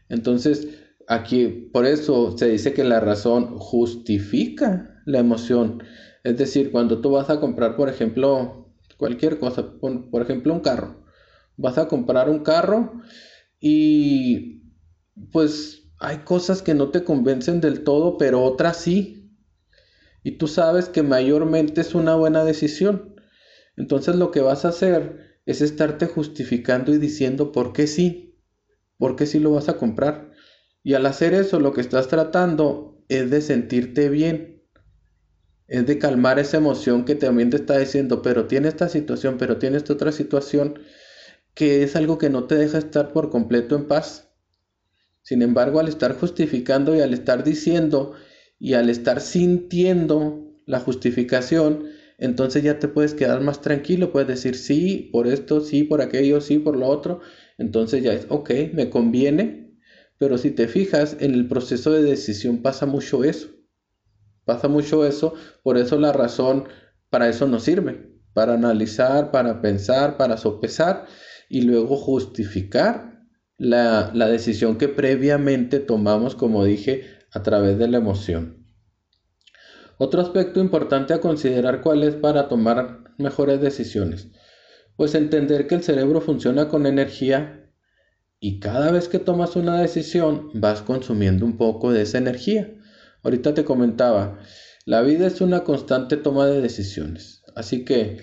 Entonces, 0.08 0.68
Aquí, 1.08 1.68
por 1.72 1.86
eso 1.86 2.36
se 2.38 2.48
dice 2.48 2.72
que 2.72 2.84
la 2.84 3.00
razón 3.00 3.58
justifica 3.58 5.02
la 5.04 5.18
emoción. 5.18 5.82
Es 6.24 6.38
decir, 6.38 6.70
cuando 6.70 7.00
tú 7.00 7.10
vas 7.10 7.28
a 7.30 7.40
comprar, 7.40 7.76
por 7.76 7.88
ejemplo, 7.88 8.72
cualquier 8.96 9.38
cosa, 9.38 9.72
por 9.80 10.22
ejemplo, 10.22 10.52
un 10.52 10.60
carro. 10.60 11.04
Vas 11.56 11.78
a 11.78 11.88
comprar 11.88 12.28
un 12.30 12.40
carro 12.40 13.02
y 13.60 14.62
pues 15.32 15.92
hay 15.98 16.18
cosas 16.18 16.62
que 16.62 16.74
no 16.74 16.90
te 16.90 17.04
convencen 17.04 17.60
del 17.60 17.84
todo, 17.84 18.16
pero 18.16 18.42
otras 18.42 18.78
sí. 18.78 19.30
y 20.24 20.32
tú 20.38 20.48
sabes 20.48 20.88
que 20.88 21.02
mayormente 21.02 21.80
es 21.80 21.94
una 21.94 22.14
buena 22.14 22.44
decisión. 22.44 23.16
Entonces 23.76 24.16
lo 24.16 24.30
que 24.30 24.40
vas 24.40 24.64
a 24.64 24.68
hacer 24.68 25.31
es 25.46 25.60
estarte 25.60 26.06
justificando 26.06 26.94
y 26.94 26.98
diciendo 26.98 27.52
por 27.52 27.72
qué 27.72 27.86
sí, 27.86 28.38
por 28.98 29.16
qué 29.16 29.26
sí 29.26 29.38
lo 29.38 29.52
vas 29.52 29.68
a 29.68 29.76
comprar. 29.76 30.30
Y 30.82 30.94
al 30.94 31.06
hacer 31.06 31.34
eso 31.34 31.60
lo 31.60 31.72
que 31.72 31.80
estás 31.80 32.08
tratando 32.08 33.04
es 33.08 33.30
de 33.30 33.40
sentirte 33.40 34.08
bien, 34.08 34.62
es 35.68 35.86
de 35.86 35.98
calmar 35.98 36.38
esa 36.38 36.58
emoción 36.58 37.04
que 37.04 37.14
también 37.14 37.50
te 37.50 37.56
está 37.56 37.78
diciendo, 37.78 38.22
pero 38.22 38.46
tiene 38.46 38.68
esta 38.68 38.88
situación, 38.88 39.38
pero 39.38 39.58
tiene 39.58 39.78
esta 39.78 39.94
otra 39.94 40.12
situación, 40.12 40.78
que 41.54 41.82
es 41.82 41.96
algo 41.96 42.18
que 42.18 42.30
no 42.30 42.44
te 42.44 42.56
deja 42.56 42.78
estar 42.78 43.12
por 43.12 43.30
completo 43.30 43.76
en 43.76 43.86
paz. 43.86 44.28
Sin 45.22 45.40
embargo, 45.42 45.80
al 45.80 45.88
estar 45.88 46.18
justificando 46.18 46.96
y 46.96 47.00
al 47.00 47.14
estar 47.14 47.44
diciendo 47.44 48.14
y 48.58 48.74
al 48.74 48.90
estar 48.90 49.20
sintiendo 49.20 50.52
la 50.66 50.80
justificación, 50.80 51.88
entonces 52.18 52.62
ya 52.62 52.78
te 52.78 52.88
puedes 52.88 53.14
quedar 53.14 53.40
más 53.40 53.60
tranquilo, 53.60 54.12
puedes 54.12 54.28
decir 54.28 54.56
sí 54.56 55.10
por 55.12 55.26
esto, 55.26 55.60
sí 55.60 55.82
por 55.82 56.00
aquello, 56.00 56.40
sí 56.40 56.58
por 56.58 56.76
lo 56.76 56.86
otro, 56.86 57.20
entonces 57.58 58.02
ya 58.02 58.12
es, 58.12 58.26
ok, 58.28 58.50
me 58.72 58.90
conviene, 58.90 59.76
pero 60.18 60.38
si 60.38 60.50
te 60.50 60.68
fijas, 60.68 61.16
en 61.20 61.34
el 61.34 61.48
proceso 61.48 61.92
de 61.92 62.02
decisión 62.02 62.62
pasa 62.62 62.86
mucho 62.86 63.24
eso, 63.24 63.48
pasa 64.44 64.68
mucho 64.68 65.04
eso, 65.06 65.34
por 65.62 65.78
eso 65.78 65.98
la 65.98 66.12
razón 66.12 66.68
para 67.10 67.28
eso 67.28 67.46
nos 67.46 67.64
sirve, 67.64 68.10
para 68.32 68.54
analizar, 68.54 69.30
para 69.30 69.60
pensar, 69.60 70.16
para 70.16 70.36
sopesar 70.36 71.06
y 71.48 71.62
luego 71.62 71.96
justificar 71.96 73.26
la, 73.58 74.10
la 74.14 74.28
decisión 74.28 74.78
que 74.78 74.88
previamente 74.88 75.78
tomamos, 75.78 76.34
como 76.34 76.64
dije, 76.64 77.04
a 77.32 77.42
través 77.42 77.78
de 77.78 77.88
la 77.88 77.98
emoción. 77.98 78.61
Otro 80.04 80.20
aspecto 80.20 80.58
importante 80.58 81.14
a 81.14 81.20
considerar 81.20 81.80
cuál 81.80 82.02
es 82.02 82.16
para 82.16 82.48
tomar 82.48 83.14
mejores 83.18 83.60
decisiones. 83.60 84.26
Pues 84.96 85.14
entender 85.14 85.68
que 85.68 85.76
el 85.76 85.84
cerebro 85.84 86.20
funciona 86.20 86.66
con 86.66 86.86
energía 86.86 87.70
y 88.40 88.58
cada 88.58 88.90
vez 88.90 89.06
que 89.06 89.20
tomas 89.20 89.54
una 89.54 89.80
decisión 89.80 90.50
vas 90.54 90.82
consumiendo 90.82 91.46
un 91.46 91.56
poco 91.56 91.92
de 91.92 92.02
esa 92.02 92.18
energía. 92.18 92.74
Ahorita 93.22 93.54
te 93.54 93.62
comentaba, 93.62 94.40
la 94.86 95.02
vida 95.02 95.28
es 95.28 95.40
una 95.40 95.62
constante 95.62 96.16
toma 96.16 96.46
de 96.46 96.60
decisiones. 96.60 97.44
Así 97.54 97.84
que 97.84 98.22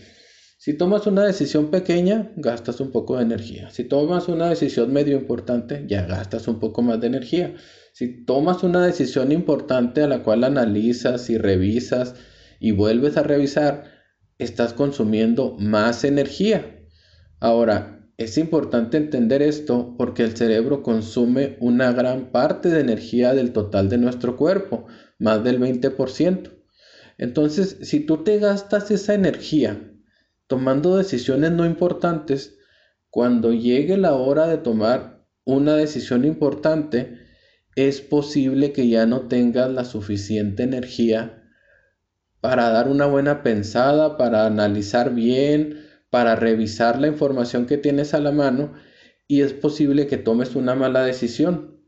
si 0.61 0.73
tomas 0.73 1.07
una 1.07 1.23
decisión 1.23 1.71
pequeña, 1.71 2.33
gastas 2.35 2.81
un 2.81 2.91
poco 2.91 3.15
de 3.15 3.23
energía. 3.23 3.69
Si 3.71 3.85
tomas 3.85 4.27
una 4.27 4.49
decisión 4.49 4.91
medio 4.91 5.15
importante, 5.15 5.85
ya 5.87 6.05
gastas 6.05 6.49
un 6.49 6.59
poco 6.59 6.81
más 6.81 6.99
de 6.99 7.07
energía. 7.07 7.55
Si 7.93 8.25
tomas 8.25 8.61
una 8.63 8.85
decisión 8.85 9.31
importante 9.31 10.03
a 10.03 10.09
la 10.09 10.21
cual 10.21 10.43
analizas 10.43 11.29
y 11.29 11.37
revisas 11.37 12.15
y 12.59 12.71
vuelves 12.71 13.15
a 13.15 13.23
revisar, 13.23 13.85
estás 14.37 14.73
consumiendo 14.73 15.55
más 15.59 16.03
energía. 16.03 16.83
Ahora, 17.39 18.11
es 18.17 18.37
importante 18.37 18.97
entender 18.97 19.41
esto 19.41 19.95
porque 19.97 20.23
el 20.23 20.35
cerebro 20.35 20.83
consume 20.83 21.55
una 21.61 21.93
gran 21.93 22.33
parte 22.33 22.67
de 22.67 22.81
energía 22.81 23.33
del 23.33 23.53
total 23.53 23.87
de 23.87 23.97
nuestro 23.97 24.35
cuerpo, 24.35 24.87
más 25.19 25.41
del 25.41 25.57
20%. 25.57 26.51
Entonces, 27.17 27.77
si 27.83 28.01
tú 28.01 28.25
te 28.25 28.39
gastas 28.39 28.91
esa 28.91 29.13
energía 29.13 29.85
tomando 30.49 30.97
decisiones 30.97 31.51
no 31.51 31.63
importantes, 31.63 32.57
cuando 33.11 33.53
llegue 33.53 33.97
la 33.97 34.15
hora 34.15 34.47
de 34.47 34.57
tomar 34.57 35.23
una 35.45 35.75
decisión 35.75 36.25
importante, 36.25 37.19
es 37.75 38.01
posible 38.01 38.73
que 38.73 38.89
ya 38.89 39.05
no 39.05 39.27
tengas 39.27 39.69
la 39.69 39.85
suficiente 39.85 40.63
energía 40.63 41.43
para 42.41 42.71
dar 42.71 42.87
una 42.87 43.05
buena 43.05 43.43
pensada, 43.43 44.17
para 44.17 44.47
analizar 44.47 45.13
bien, 45.13 45.85
para 46.09 46.35
revisar 46.35 46.99
la 46.99 47.07
información 47.07 47.67
que 47.67 47.77
tienes 47.77 48.15
a 48.15 48.19
la 48.19 48.31
mano 48.31 48.73
y 49.27 49.41
es 49.41 49.53
posible 49.53 50.07
que 50.07 50.17
tomes 50.17 50.55
una 50.55 50.73
mala 50.73 51.03
decisión. 51.03 51.79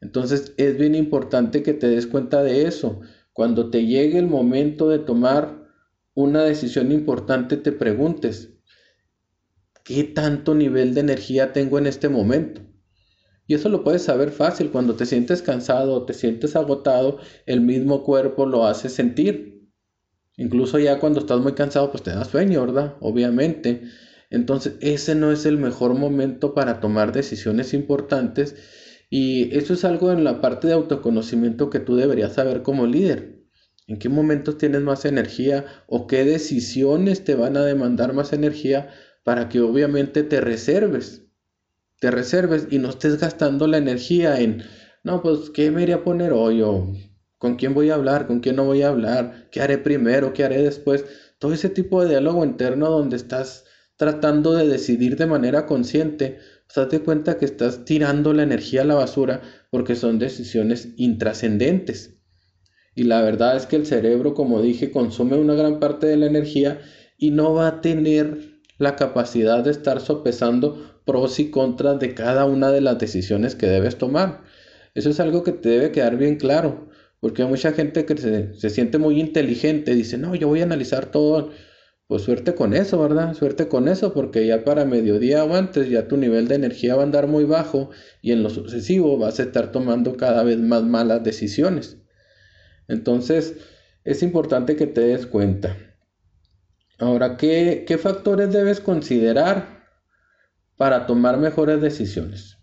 Entonces 0.00 0.54
es 0.56 0.78
bien 0.78 0.94
importante 0.94 1.64
que 1.64 1.72
te 1.72 1.88
des 1.88 2.06
cuenta 2.06 2.44
de 2.44 2.68
eso. 2.68 3.00
Cuando 3.32 3.70
te 3.70 3.86
llegue 3.86 4.20
el 4.20 4.28
momento 4.28 4.88
de 4.88 5.00
tomar 5.00 5.65
una 6.16 6.42
decisión 6.42 6.92
importante, 6.92 7.58
te 7.58 7.72
preguntes, 7.72 8.54
¿qué 9.84 10.02
tanto 10.02 10.54
nivel 10.54 10.94
de 10.94 11.00
energía 11.00 11.52
tengo 11.52 11.78
en 11.78 11.86
este 11.86 12.08
momento? 12.08 12.62
Y 13.46 13.54
eso 13.54 13.68
lo 13.68 13.84
puedes 13.84 14.02
saber 14.02 14.30
fácil. 14.30 14.70
Cuando 14.70 14.96
te 14.96 15.04
sientes 15.04 15.42
cansado 15.42 15.92
o 15.92 16.06
te 16.06 16.14
sientes 16.14 16.56
agotado, 16.56 17.18
el 17.44 17.60
mismo 17.60 18.02
cuerpo 18.02 18.46
lo 18.46 18.66
hace 18.66 18.88
sentir. 18.88 19.68
Incluso 20.38 20.78
ya 20.78 20.98
cuando 20.98 21.20
estás 21.20 21.40
muy 21.40 21.52
cansado, 21.52 21.90
pues 21.90 22.02
te 22.02 22.10
da 22.10 22.24
sueño, 22.24 22.62
¿verdad? 22.62 22.96
Obviamente. 23.00 23.82
Entonces, 24.30 24.76
ese 24.80 25.14
no 25.14 25.30
es 25.30 25.44
el 25.44 25.58
mejor 25.58 25.94
momento 25.94 26.54
para 26.54 26.80
tomar 26.80 27.12
decisiones 27.12 27.74
importantes. 27.74 28.56
Y 29.10 29.54
eso 29.54 29.74
es 29.74 29.84
algo 29.84 30.10
en 30.12 30.24
la 30.24 30.40
parte 30.40 30.66
de 30.66 30.72
autoconocimiento 30.72 31.68
que 31.68 31.78
tú 31.78 31.94
deberías 31.94 32.32
saber 32.32 32.62
como 32.62 32.86
líder. 32.86 33.35
¿En 33.86 33.98
qué 33.98 34.08
momentos 34.08 34.58
tienes 34.58 34.82
más 34.82 35.04
energía 35.04 35.64
o 35.86 36.06
qué 36.06 36.24
decisiones 36.24 37.24
te 37.24 37.34
van 37.34 37.56
a 37.56 37.64
demandar 37.64 38.12
más 38.12 38.32
energía 38.32 38.90
para 39.24 39.48
que 39.48 39.60
obviamente 39.60 40.22
te 40.22 40.40
reserves? 40.40 41.26
te 42.00 42.10
reserves 42.10 42.68
y 42.70 42.78
no 42.78 42.90
estés 42.90 43.18
gastando 43.18 43.66
la 43.66 43.78
energía 43.78 44.40
en, 44.40 44.62
no, 45.02 45.22
pues, 45.22 45.50
¿qué 45.50 45.70
me 45.70 45.82
iría 45.82 45.96
a 45.96 46.04
poner 46.04 46.32
hoy? 46.32 46.62
O, 46.62 46.92
¿con 47.38 47.56
quién 47.56 47.74
voy 47.74 47.90
a 47.90 47.94
hablar? 47.94 48.26
¿Con 48.26 48.40
quién 48.40 48.56
no 48.56 48.64
voy 48.64 48.82
a 48.82 48.88
hablar? 48.88 49.48
¿Qué 49.50 49.60
haré 49.60 49.78
primero? 49.78 50.32
¿Qué 50.32 50.44
haré 50.44 50.62
después? 50.62 51.04
Todo 51.38 51.52
ese 51.52 51.70
tipo 51.70 52.02
de 52.02 52.10
diálogo 52.10 52.44
interno 52.44 52.90
donde 52.90 53.16
estás 53.16 53.64
tratando 53.96 54.52
de 54.54 54.68
decidir 54.68 55.16
de 55.16 55.26
manera 55.26 55.64
consciente, 55.66 56.38
pues 56.66 56.76
date 56.76 57.00
cuenta 57.00 57.38
que 57.38 57.46
estás 57.46 57.84
tirando 57.84 58.34
la 58.34 58.42
energía 58.42 58.82
a 58.82 58.84
la 58.84 58.94
basura 58.94 59.40
porque 59.70 59.96
son 59.96 60.18
decisiones 60.18 60.90
intrascendentes. 60.96 62.15
Y 62.96 63.04
la 63.04 63.20
verdad 63.20 63.56
es 63.56 63.66
que 63.66 63.76
el 63.76 63.84
cerebro, 63.84 64.32
como 64.32 64.62
dije, 64.62 64.90
consume 64.90 65.36
una 65.36 65.54
gran 65.54 65.78
parte 65.80 66.06
de 66.06 66.16
la 66.16 66.26
energía 66.26 66.80
y 67.18 67.30
no 67.30 67.52
va 67.52 67.68
a 67.68 67.80
tener 67.82 68.56
la 68.78 68.96
capacidad 68.96 69.62
de 69.62 69.70
estar 69.70 70.00
sopesando 70.00 71.00
pros 71.04 71.38
y 71.38 71.50
contras 71.50 72.00
de 72.00 72.14
cada 72.14 72.46
una 72.46 72.72
de 72.72 72.80
las 72.80 72.98
decisiones 72.98 73.54
que 73.54 73.66
debes 73.66 73.98
tomar. 73.98 74.44
Eso 74.94 75.10
es 75.10 75.20
algo 75.20 75.44
que 75.44 75.52
te 75.52 75.68
debe 75.68 75.92
quedar 75.92 76.16
bien 76.16 76.36
claro, 76.36 76.88
porque 77.20 77.42
hay 77.42 77.48
mucha 77.48 77.72
gente 77.72 78.06
que 78.06 78.16
se, 78.16 78.70
siente 78.70 78.96
muy 78.96 79.20
inteligente, 79.20 79.94
dice, 79.94 80.16
no, 80.16 80.34
yo 80.34 80.48
voy 80.48 80.60
a 80.60 80.64
analizar 80.64 81.10
todo. 81.10 81.50
Pues 82.06 82.22
suerte 82.22 82.54
con 82.54 82.72
eso, 82.72 82.98
¿verdad? 83.02 83.34
Suerte 83.34 83.68
con 83.68 83.88
eso, 83.88 84.14
porque 84.14 84.46
ya 84.46 84.64
para 84.64 84.86
mediodía 84.86 85.44
o 85.44 85.54
antes 85.54 85.90
ya 85.90 86.08
tu 86.08 86.16
nivel 86.16 86.48
de 86.48 86.54
energía 86.54 86.94
va 86.94 87.02
a 87.02 87.04
andar 87.04 87.26
muy 87.26 87.44
bajo 87.44 87.90
y 88.22 88.32
en 88.32 88.42
lo 88.42 88.48
sucesivo 88.48 89.18
vas 89.18 89.38
a 89.38 89.42
estar 89.42 89.70
tomando 89.70 90.16
cada 90.16 90.44
vez 90.44 90.56
más 90.58 90.82
malas 90.82 91.22
decisiones. 91.24 91.98
Entonces, 92.88 93.56
es 94.04 94.22
importante 94.22 94.76
que 94.76 94.86
te 94.86 95.00
des 95.00 95.26
cuenta. 95.26 95.76
Ahora, 96.98 97.36
¿qué, 97.36 97.84
qué 97.86 97.98
factores 97.98 98.52
debes 98.52 98.80
considerar 98.80 99.76
para 100.76 101.06
tomar 101.06 101.38
mejores 101.38 101.80
decisiones. 101.80 102.58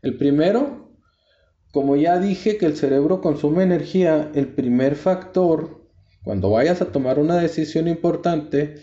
El 0.00 0.16
primero, 0.16 0.96
como 1.72 1.96
ya 1.96 2.18
dije 2.18 2.56
que 2.56 2.66
el 2.66 2.76
cerebro 2.76 3.20
consume 3.20 3.62
energía, 3.64 4.30
el 4.34 4.48
primer 4.48 4.96
factor 4.96 5.82
cuando 6.22 6.50
vayas 6.50 6.80
a 6.80 6.92
tomar 6.92 7.18
una 7.18 7.36
decisión 7.36 7.88
importante 7.88 8.76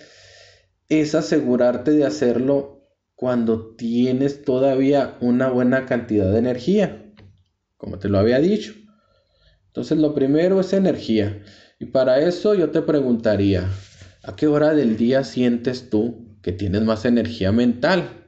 es 0.90 1.16
asegurarte 1.16 1.92
de 1.92 2.06
hacerlo 2.06 2.86
cuando 3.16 3.76
tienes 3.76 4.44
todavía 4.44 5.18
una 5.22 5.50
buena 5.50 5.86
cantidad 5.86 6.32
de 6.32 6.40
energía, 6.40 7.14
como 7.78 8.00
te 8.00 8.10
lo 8.10 8.18
había 8.18 8.40
dicho. 8.40 8.74
Entonces 9.70 9.98
lo 9.98 10.14
primero 10.14 10.60
es 10.60 10.74
energía. 10.74 11.42
Y 11.80 11.86
para 11.86 12.20
eso 12.20 12.54
yo 12.54 12.70
te 12.70 12.82
preguntaría, 12.82 13.70
¿a 14.24 14.36
qué 14.36 14.48
hora 14.48 14.74
del 14.74 14.98
día 14.98 15.24
sientes 15.24 15.90
tú 15.90 16.38
que 16.42 16.52
tienes 16.52 16.84
más 16.84 17.06
energía 17.06 17.52
mental? 17.52 18.20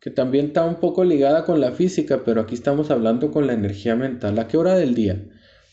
que 0.00 0.10
también 0.10 0.46
está 0.46 0.64
un 0.64 0.76
poco 0.76 1.04
ligada 1.04 1.44
con 1.44 1.60
la 1.60 1.72
física, 1.72 2.22
pero 2.24 2.40
aquí 2.40 2.54
estamos 2.54 2.90
hablando 2.90 3.30
con 3.30 3.46
la 3.46 3.52
energía 3.52 3.96
mental. 3.96 4.38
¿A 4.38 4.46
qué 4.46 4.56
hora 4.56 4.74
del 4.74 4.94
día? 4.94 5.24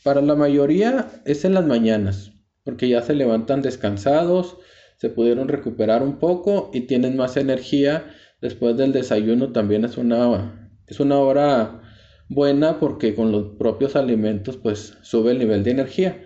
Para 0.03 0.21
la 0.21 0.35
mayoría 0.35 1.09
es 1.25 1.45
en 1.45 1.53
las 1.53 1.65
mañanas, 1.65 2.31
porque 2.63 2.89
ya 2.89 3.01
se 3.01 3.13
levantan 3.13 3.61
descansados, 3.61 4.57
se 4.97 5.09
pudieron 5.09 5.47
recuperar 5.47 6.01
un 6.01 6.17
poco 6.17 6.71
y 6.73 6.81
tienen 6.81 7.15
más 7.17 7.37
energía. 7.37 8.05
Después 8.41 8.77
del 8.77 8.93
desayuno 8.93 9.51
también 9.51 9.85
es 9.85 9.97
una, 9.97 10.71
es 10.87 10.99
una 10.99 11.19
hora 11.19 11.81
buena 12.29 12.79
porque 12.79 13.15
con 13.15 13.31
los 13.31 13.57
propios 13.57 13.95
alimentos 13.95 14.57
pues 14.57 14.97
sube 15.01 15.31
el 15.31 15.39
nivel 15.39 15.63
de 15.63 15.71
energía. 15.71 16.23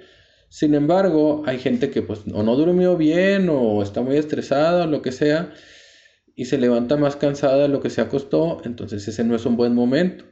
Sin 0.49 0.73
embargo, 0.73 1.43
hay 1.45 1.59
gente 1.59 1.91
que 1.91 2.01
pues 2.01 2.21
o 2.33 2.43
no 2.43 2.55
durmió 2.55 2.97
bien 2.97 3.49
o 3.49 3.83
está 3.83 4.01
muy 4.01 4.17
estresada 4.17 4.85
o 4.85 4.87
lo 4.87 5.01
que 5.01 5.11
sea 5.11 5.53
y 6.35 6.45
se 6.45 6.57
levanta 6.57 6.97
más 6.97 7.15
cansada 7.17 7.63
de 7.63 7.67
lo 7.67 7.81
que 7.81 7.89
se 7.89 8.01
acostó, 8.01 8.61
entonces 8.63 9.07
ese 9.07 9.23
no 9.25 9.35
es 9.35 9.45
un 9.45 9.57
buen 9.57 9.75
momento. 9.75 10.25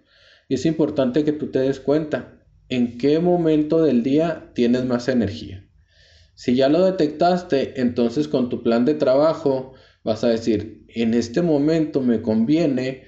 Y 0.48 0.56
es 0.56 0.66
importante 0.66 1.24
que 1.26 1.34
tú 1.34 1.48
te 1.48 1.60
des 1.60 1.80
cuenta 1.82 2.46
en 2.70 2.98
qué 2.98 3.20
momento 3.20 3.84
del 3.84 4.04
día 4.04 4.52
tienes 4.54 4.86
más 4.86 5.10
energía. 5.10 5.68
Si 6.34 6.56
ya 6.56 6.70
lo 6.70 6.86
detectaste, 6.86 7.82
entonces 7.82 8.28
con 8.28 8.48
tu 8.48 8.64
plan 8.64 8.86
de 8.86 8.94
trabajo 8.94 9.74
vas 10.04 10.24
a 10.24 10.30
decir, 10.30 10.86
en 10.88 11.14
este 11.14 11.42
momento 11.42 12.02
me 12.02 12.22
conviene 12.22 13.04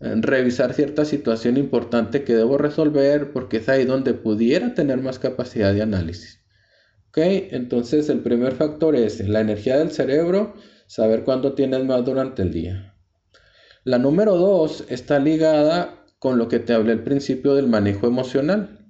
revisar 0.00 0.74
cierta 0.74 1.04
situación 1.04 1.56
importante 1.56 2.24
que 2.24 2.34
debo 2.34 2.58
resolver 2.58 3.32
porque 3.32 3.58
es 3.58 3.68
ahí 3.68 3.84
donde 3.84 4.14
pudiera 4.14 4.74
tener 4.74 4.98
más 4.98 5.18
capacidad 5.18 5.72
de 5.72 5.82
análisis. 5.82 6.44
¿Ok? 7.08 7.18
Entonces 7.50 8.08
el 8.08 8.20
primer 8.20 8.54
factor 8.54 8.94
es 8.94 9.26
la 9.26 9.40
energía 9.40 9.78
del 9.78 9.90
cerebro, 9.90 10.54
saber 10.86 11.24
cuándo 11.24 11.54
tienes 11.54 11.84
más 11.84 12.04
durante 12.04 12.42
el 12.42 12.52
día. 12.52 12.94
La 13.84 13.98
número 13.98 14.36
dos 14.36 14.84
está 14.88 15.18
ligada 15.18 16.04
con 16.18 16.38
lo 16.38 16.48
que 16.48 16.58
te 16.58 16.72
hablé 16.72 16.92
al 16.92 17.04
principio 17.04 17.54
del 17.54 17.68
manejo 17.68 18.06
emocional. 18.06 18.86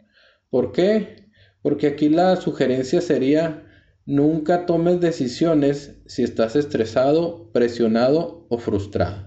¿Por 0.51 0.73
qué? 0.73 1.31
Porque 1.63 1.89
aquí 1.89 2.09
la 2.09 2.37
sugerencia 2.37 3.01
sería 3.01 3.67
Nunca 4.09 4.67
tomes 4.67 5.01
decisiones 5.01 5.97
si 6.07 6.23
estás 6.23 6.55
estresado, 6.55 7.51
presionado 7.51 8.47
o 8.49 8.57
frustrado. 8.59 9.26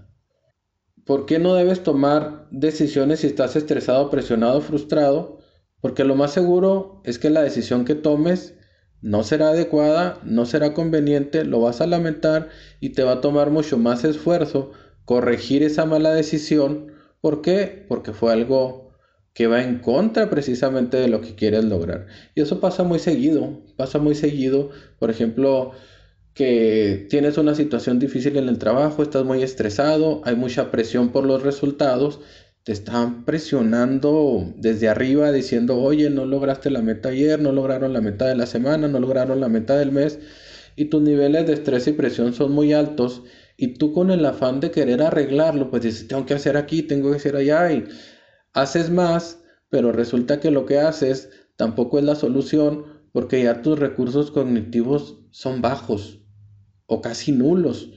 ¿Por 1.10 1.26
qué 1.26 1.40
no 1.40 1.56
debes 1.56 1.82
tomar 1.82 2.46
decisiones 2.52 3.22
si 3.22 3.26
estás 3.26 3.56
estresado, 3.56 4.12
presionado 4.12 4.62
frustrado? 4.62 5.40
Porque 5.82 6.04
lo 6.04 6.14
más 6.14 6.32
seguro 6.32 7.02
es 7.04 7.18
que 7.18 7.32
la 7.32 7.42
decisión 7.42 7.84
que 7.84 7.96
tomes 7.96 8.54
no 9.02 9.24
será 9.24 9.50
adecuada, 9.50 10.20
no 10.24 10.46
será 10.46 10.76
conveniente, 10.76 11.46
lo 11.46 11.62
vas 11.62 11.82
a 11.82 11.88
lamentar 11.88 12.50
y 12.80 12.90
te 12.90 13.02
va 13.02 13.14
a 13.14 13.22
tomar 13.22 13.50
mucho 13.50 13.80
más 13.80 14.04
esfuerzo 14.04 14.70
corregir 15.04 15.64
esa 15.64 15.84
mala 15.88 16.14
decisión. 16.14 16.94
¿Por 17.22 17.42
qué? 17.42 17.88
Porque 17.90 18.14
fue 18.14 18.32
algo 18.32 18.92
que 19.34 19.48
va 19.48 19.64
en 19.64 19.80
contra 19.80 20.30
precisamente 20.30 20.98
de 20.98 21.08
lo 21.08 21.22
que 21.22 21.34
quieres 21.34 21.66
lograr. 21.66 22.06
Y 22.36 22.42
eso 22.42 22.60
pasa 22.60 22.84
muy 22.84 23.00
seguido, 23.00 23.64
pasa 23.78 23.98
muy 23.98 24.14
seguido, 24.14 24.70
por 25.00 25.10
ejemplo, 25.10 25.72
que 26.40 27.06
tienes 27.10 27.38
una 27.38 27.54
situación 27.54 28.00
difícil 28.00 28.38
en 28.38 28.48
el 28.48 28.60
trabajo, 28.60 29.04
estás 29.04 29.26
muy 29.26 29.44
estresado, 29.44 30.22
hay 30.24 30.38
mucha 30.38 30.72
presión 30.72 31.10
por 31.10 31.26
los 31.26 31.44
resultados, 31.44 32.22
te 32.64 32.72
están 32.72 33.26
presionando 33.26 34.54
desde 34.56 34.88
arriba 34.88 35.34
diciendo, 35.34 35.76
oye, 35.82 36.10
no 36.10 36.24
lograste 36.24 36.70
la 36.70 36.82
meta 36.82 37.10
ayer, 37.10 37.42
no 37.42 37.52
lograron 37.52 37.92
la 37.92 38.00
meta 38.00 38.26
de 38.26 38.38
la 38.38 38.46
semana, 38.46 38.88
no 38.88 39.02
lograron 39.02 39.42
la 39.42 39.50
meta 39.50 39.78
del 39.78 39.92
mes, 39.92 40.18
y 40.78 40.86
tus 40.86 41.02
niveles 41.02 41.46
de 41.46 41.56
estrés 41.56 41.88
y 41.88 41.92
presión 41.92 42.34
son 42.34 42.54
muy 42.54 42.72
altos, 42.72 43.24
y 43.58 43.74
tú 43.74 43.92
con 43.92 44.10
el 44.10 44.26
afán 44.26 44.62
de 44.62 44.72
querer 44.72 45.02
arreglarlo, 45.02 45.70
pues 45.70 45.84
dices, 45.84 46.08
tengo 46.08 46.26
que 46.26 46.36
hacer 46.36 46.56
aquí, 46.56 46.84
tengo 46.84 47.12
que 47.12 47.18
hacer 47.18 47.36
allá, 47.36 47.70
y 47.70 47.84
haces 48.54 48.90
más, 48.90 49.44
pero 49.70 49.92
resulta 49.92 50.40
que 50.40 50.52
lo 50.52 50.66
que 50.66 50.80
haces 50.80 51.32
tampoco 51.58 52.00
es 52.00 52.06
la 52.06 52.16
solución 52.16 52.86
porque 53.12 53.44
ya 53.44 53.62
tus 53.62 53.78
recursos 53.78 54.32
cognitivos 54.32 55.20
son 55.32 55.62
bajos 55.62 56.19
o 56.90 57.02
casi 57.02 57.32
nulos. 57.32 57.92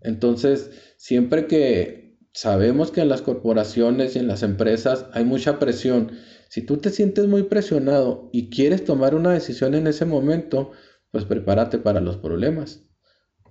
Entonces, 0.00 0.70
siempre 0.96 1.46
que 1.46 2.18
sabemos 2.32 2.90
que 2.90 3.02
en 3.02 3.08
las 3.08 3.22
corporaciones 3.22 4.16
y 4.16 4.18
en 4.18 4.26
las 4.26 4.42
empresas 4.42 5.06
hay 5.12 5.24
mucha 5.24 5.58
presión, 5.60 6.12
si 6.48 6.62
tú 6.62 6.78
te 6.78 6.90
sientes 6.90 7.26
muy 7.26 7.44
presionado 7.44 8.28
y 8.32 8.50
quieres 8.50 8.84
tomar 8.84 9.14
una 9.14 9.32
decisión 9.32 9.74
en 9.74 9.86
ese 9.86 10.04
momento, 10.04 10.72
pues 11.10 11.24
prepárate 11.24 11.78
para 11.78 12.00
los 12.00 12.16
problemas. 12.16 12.82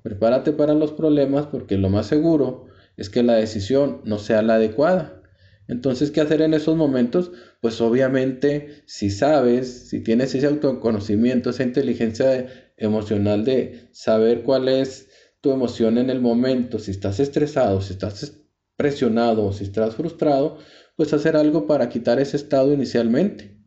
Prepárate 0.03 0.51
para 0.51 0.73
los 0.73 0.91
problemas 0.91 1.47
porque 1.47 1.77
lo 1.77 1.89
más 1.89 2.07
seguro 2.07 2.65
es 2.97 3.09
que 3.09 3.23
la 3.23 3.35
decisión 3.35 4.01
no 4.03 4.19
sea 4.19 4.41
la 4.41 4.55
adecuada. 4.55 5.21
Entonces, 5.67 6.11
¿qué 6.11 6.21
hacer 6.21 6.41
en 6.41 6.53
esos 6.53 6.75
momentos? 6.75 7.31
Pues 7.61 7.79
obviamente, 7.79 8.83
si 8.85 9.09
sabes, 9.09 9.87
si 9.89 10.01
tienes 10.01 10.35
ese 10.35 10.47
autoconocimiento, 10.47 11.49
esa 11.49 11.63
inteligencia 11.63 12.47
emocional 12.77 13.45
de 13.45 13.89
saber 13.91 14.43
cuál 14.43 14.67
es 14.67 15.09
tu 15.41 15.51
emoción 15.51 15.97
en 15.97 16.09
el 16.09 16.21
momento, 16.21 16.79
si 16.79 16.91
estás 16.91 17.19
estresado, 17.19 17.81
si 17.81 17.93
estás 17.93 18.39
presionado, 18.77 19.51
si 19.53 19.65
estás 19.65 19.95
frustrado, 19.95 20.57
pues 20.95 21.13
hacer 21.13 21.35
algo 21.35 21.67
para 21.67 21.89
quitar 21.89 22.19
ese 22.19 22.37
estado 22.37 22.73
inicialmente. 22.73 23.57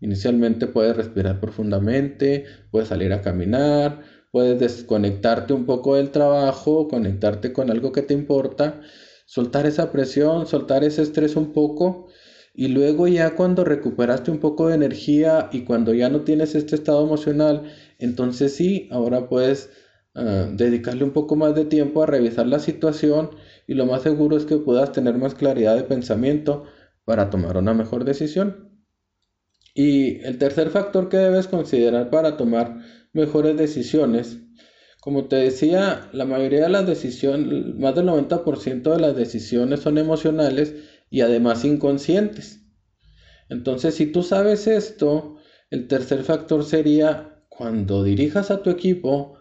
Inicialmente 0.00 0.66
puedes 0.66 0.96
respirar 0.96 1.40
profundamente, 1.40 2.44
puedes 2.70 2.88
salir 2.88 3.12
a 3.12 3.22
caminar, 3.22 4.02
puedes 4.30 4.60
desconectarte 4.60 5.52
un 5.54 5.64
poco 5.64 5.96
del 5.96 6.10
trabajo, 6.10 6.88
conectarte 6.88 7.52
con 7.52 7.70
algo 7.70 7.92
que 7.92 8.02
te 8.02 8.14
importa 8.14 8.82
soltar 9.26 9.66
esa 9.66 9.90
presión, 9.92 10.46
soltar 10.46 10.84
ese 10.84 11.02
estrés 11.02 11.36
un 11.36 11.52
poco 11.52 12.06
y 12.54 12.68
luego 12.68 13.06
ya 13.06 13.34
cuando 13.34 13.64
recuperaste 13.64 14.30
un 14.30 14.38
poco 14.38 14.68
de 14.68 14.76
energía 14.76 15.50
y 15.52 15.64
cuando 15.64 15.92
ya 15.92 16.08
no 16.08 16.22
tienes 16.22 16.54
este 16.54 16.74
estado 16.74 17.04
emocional, 17.04 17.64
entonces 17.98 18.54
sí, 18.54 18.88
ahora 18.90 19.28
puedes 19.28 19.70
ah, 20.14 20.48
dedicarle 20.52 21.04
un 21.04 21.12
poco 21.12 21.36
más 21.36 21.54
de 21.54 21.64
tiempo 21.64 22.02
a 22.02 22.06
revisar 22.06 22.46
la 22.46 22.58
situación 22.58 23.30
y 23.66 23.74
lo 23.74 23.86
más 23.86 24.02
seguro 24.02 24.36
es 24.36 24.44
que 24.44 24.56
puedas 24.56 24.92
tener 24.92 25.16
más 25.18 25.34
claridad 25.34 25.76
de 25.76 25.84
pensamiento 25.84 26.64
para 27.04 27.30
tomar 27.30 27.56
una 27.56 27.74
mejor 27.74 28.04
decisión. 28.04 28.70
Y 29.74 30.20
el 30.24 30.38
tercer 30.38 30.70
factor 30.70 31.08
que 31.08 31.18
debes 31.18 31.48
considerar 31.48 32.10
para 32.10 32.36
tomar 32.36 32.80
mejores 33.12 33.56
decisiones 33.56 34.38
como 35.06 35.26
te 35.28 35.36
decía, 35.36 36.10
la 36.12 36.24
mayoría 36.24 36.64
de 36.64 36.68
las 36.68 36.84
decisiones, 36.84 37.76
más 37.76 37.94
del 37.94 38.06
90% 38.06 38.92
de 38.92 38.98
las 38.98 39.14
decisiones 39.14 39.78
son 39.78 39.98
emocionales 39.98 40.74
y 41.10 41.20
además 41.20 41.64
inconscientes. 41.64 42.66
Entonces, 43.48 43.94
si 43.94 44.06
tú 44.06 44.24
sabes 44.24 44.66
esto, 44.66 45.36
el 45.70 45.86
tercer 45.86 46.24
factor 46.24 46.64
sería 46.64 47.35
cuando 47.56 48.04
dirijas 48.04 48.50
a 48.50 48.62
tu 48.62 48.70
equipo, 48.70 49.38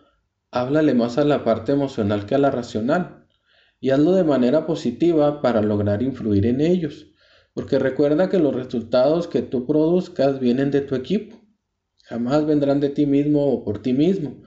háblale 0.52 0.94
más 0.94 1.18
a 1.18 1.26
la 1.26 1.44
parte 1.44 1.74
emocional 1.74 2.26
que 2.26 2.36
a 2.36 2.38
la 2.38 2.50
racional 2.50 3.28
y 3.80 3.90
hazlo 3.90 4.14
de 4.14 4.24
manera 4.24 4.66
positiva 4.66 5.42
para 5.42 5.62
lograr 5.62 6.02
influir 6.02 6.46
en 6.46 6.62
ellos. 6.62 7.08
Porque 7.54 7.78
recuerda 7.78 8.30
que 8.30 8.40
los 8.40 8.56
resultados 8.56 9.28
que 9.28 9.42
tú 9.42 9.66
produzcas 9.66 10.40
vienen 10.40 10.72
de 10.72 10.82
tu 10.82 10.96
equipo, 10.96 11.42
jamás 12.04 12.46
vendrán 12.46 12.80
de 12.80 12.90
ti 12.90 13.06
mismo 13.06 13.46
o 13.46 13.64
por 13.64 13.82
ti 13.82 13.94
mismo 13.94 14.42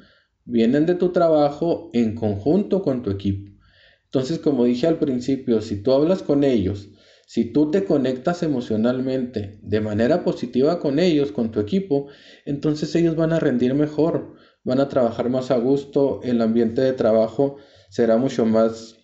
vienen 0.44 0.86
de 0.86 0.94
tu 0.94 1.10
trabajo 1.10 1.90
en 1.92 2.14
conjunto 2.14 2.82
con 2.82 3.02
tu 3.02 3.10
equipo. 3.10 3.52
Entonces, 4.04 4.38
como 4.38 4.64
dije 4.64 4.86
al 4.86 4.98
principio, 4.98 5.60
si 5.60 5.82
tú 5.82 5.92
hablas 5.92 6.22
con 6.22 6.42
ellos, 6.42 6.88
si 7.28 7.44
tú 7.44 7.70
te 7.70 7.84
conectas 7.84 8.42
emocionalmente 8.42 9.58
de 9.60 9.82
manera 9.82 10.24
positiva 10.24 10.80
con 10.80 10.98
ellos, 10.98 11.30
con 11.30 11.50
tu 11.50 11.60
equipo, 11.60 12.06
entonces 12.46 12.94
ellos 12.94 13.16
van 13.16 13.34
a 13.34 13.38
rendir 13.38 13.74
mejor, 13.74 14.34
van 14.64 14.80
a 14.80 14.88
trabajar 14.88 15.28
más 15.28 15.50
a 15.50 15.58
gusto, 15.58 16.20
el 16.22 16.40
ambiente 16.40 16.80
de 16.80 16.94
trabajo 16.94 17.56
será 17.90 18.16
mucho 18.16 18.46
más 18.46 18.96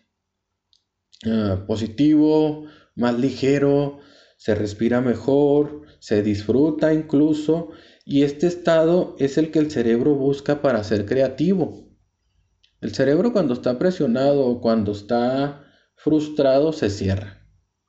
ah, 1.26 1.64
positivo, 1.66 2.64
más 2.96 3.18
ligero, 3.18 3.98
se 4.38 4.54
respira 4.54 5.02
mejor, 5.02 5.82
se 5.98 6.22
disfruta 6.22 6.94
incluso 6.94 7.72
y 8.06 8.22
este 8.22 8.46
estado 8.46 9.16
es 9.18 9.36
el 9.36 9.50
que 9.50 9.58
el 9.58 9.70
cerebro 9.70 10.14
busca 10.14 10.62
para 10.62 10.82
ser 10.82 11.04
creativo. 11.04 11.90
El 12.80 12.94
cerebro 12.94 13.34
cuando 13.34 13.52
está 13.52 13.78
presionado 13.78 14.46
o 14.46 14.62
cuando 14.62 14.92
está 14.92 15.62
frustrado 15.94 16.72
se 16.72 16.88
cierra. 16.88 17.43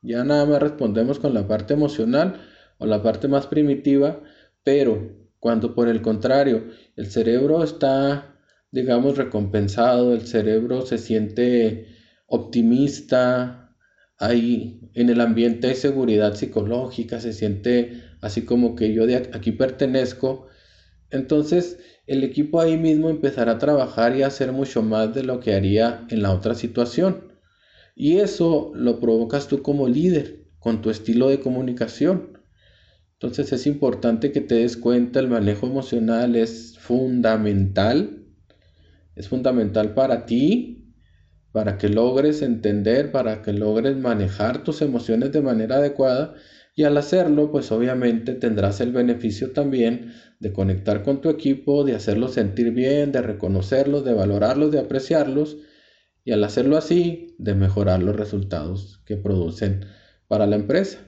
Ya 0.06 0.24
nada 0.24 0.46
más 0.46 0.62
respondemos 0.62 1.18
con 1.18 1.34
la 1.34 1.48
parte 1.48 1.74
emocional 1.74 2.40
o 2.78 2.86
la 2.86 3.02
parte 3.02 3.28
más 3.28 3.48
primitiva, 3.48 4.22
pero 4.64 5.12
cuando 5.40 5.74
por 5.74 5.88
el 5.88 6.02
contrario 6.04 6.66
el 6.96 7.08
cerebro 7.08 7.64
está, 7.64 8.38
digamos, 8.72 9.18
recompensado, 9.18 10.14
el 10.14 10.28
cerebro 10.28 10.86
se 10.86 11.00
siente 11.00 11.88
optimista, 12.28 13.76
hay 14.18 14.80
en 14.94 15.10
el 15.10 15.22
ambiente 15.22 15.68
hay 15.70 15.76
seguridad 15.76 16.36
psicológica, 16.36 17.20
se 17.20 17.34
siente 17.34 18.04
así 18.22 18.44
como 18.44 18.76
que 18.76 18.94
yo 18.94 19.08
de 19.08 19.16
aquí 19.16 19.52
pertenezco, 19.52 20.48
entonces 21.10 21.80
el 22.06 22.24
equipo 22.24 22.62
ahí 22.62 22.78
mismo 22.78 23.10
empezará 23.10 23.54
a 23.54 23.58
trabajar 23.58 24.16
y 24.16 24.22
a 24.22 24.28
hacer 24.28 24.52
mucho 24.52 24.84
más 24.84 25.16
de 25.16 25.24
lo 25.24 25.40
que 25.40 25.56
haría 25.56 26.06
en 26.10 26.22
la 26.22 26.32
otra 26.32 26.54
situación. 26.54 27.35
Y 27.96 28.18
eso 28.18 28.74
lo 28.76 29.00
provocas 29.00 29.48
tú 29.48 29.62
como 29.62 29.88
líder, 29.88 30.46
con 30.60 30.82
tu 30.82 30.90
estilo 30.90 31.30
de 31.30 31.40
comunicación. 31.40 32.38
Entonces 33.14 33.54
es 33.54 33.66
importante 33.66 34.34
que 34.34 34.42
te 34.42 34.56
des 34.56 34.76
cuenta, 34.76 35.22
el 35.22 35.30
manejo 35.30 35.66
emocional 35.66 36.36
es 36.36 36.78
fundamental, 36.78 38.26
es 39.16 39.30
fundamental 39.30 39.94
para 39.94 40.26
ti, 40.26 40.94
para 41.54 41.78
que 41.78 41.88
logres 41.88 42.42
entender, 42.42 43.14
para 43.14 43.42
que 43.42 43.54
logres 43.54 43.96
manejar 43.96 44.66
tus 44.66 44.82
emociones 44.82 45.32
de 45.32 45.42
manera 45.42 45.78
adecuada. 45.78 46.36
Y 46.76 46.84
al 46.84 46.98
hacerlo, 46.98 47.50
pues 47.50 47.72
obviamente 47.72 48.34
tendrás 48.34 48.82
el 48.82 48.92
beneficio 48.92 49.54
también 49.54 50.12
de 50.42 50.52
conectar 50.52 51.02
con 51.04 51.22
tu 51.22 51.30
equipo, 51.30 51.86
de 51.86 51.96
hacerlos 51.96 52.34
sentir 52.34 52.72
bien, 52.72 53.14
de 53.14 53.22
reconocerlos, 53.22 54.04
de 54.04 54.14
valorarlos, 54.14 54.74
de 54.74 54.80
apreciarlos 54.80 55.56
y 56.26 56.34
al 56.34 56.44
hacerlo 56.44 56.76
así, 56.76 57.36
de 57.38 57.54
mejorar 57.54 58.04
los 58.04 58.16
resultados 58.16 59.02
que 59.06 59.16
producen 59.16 59.86
para 60.28 60.48
la 60.48 60.58
empresa. 60.58 61.00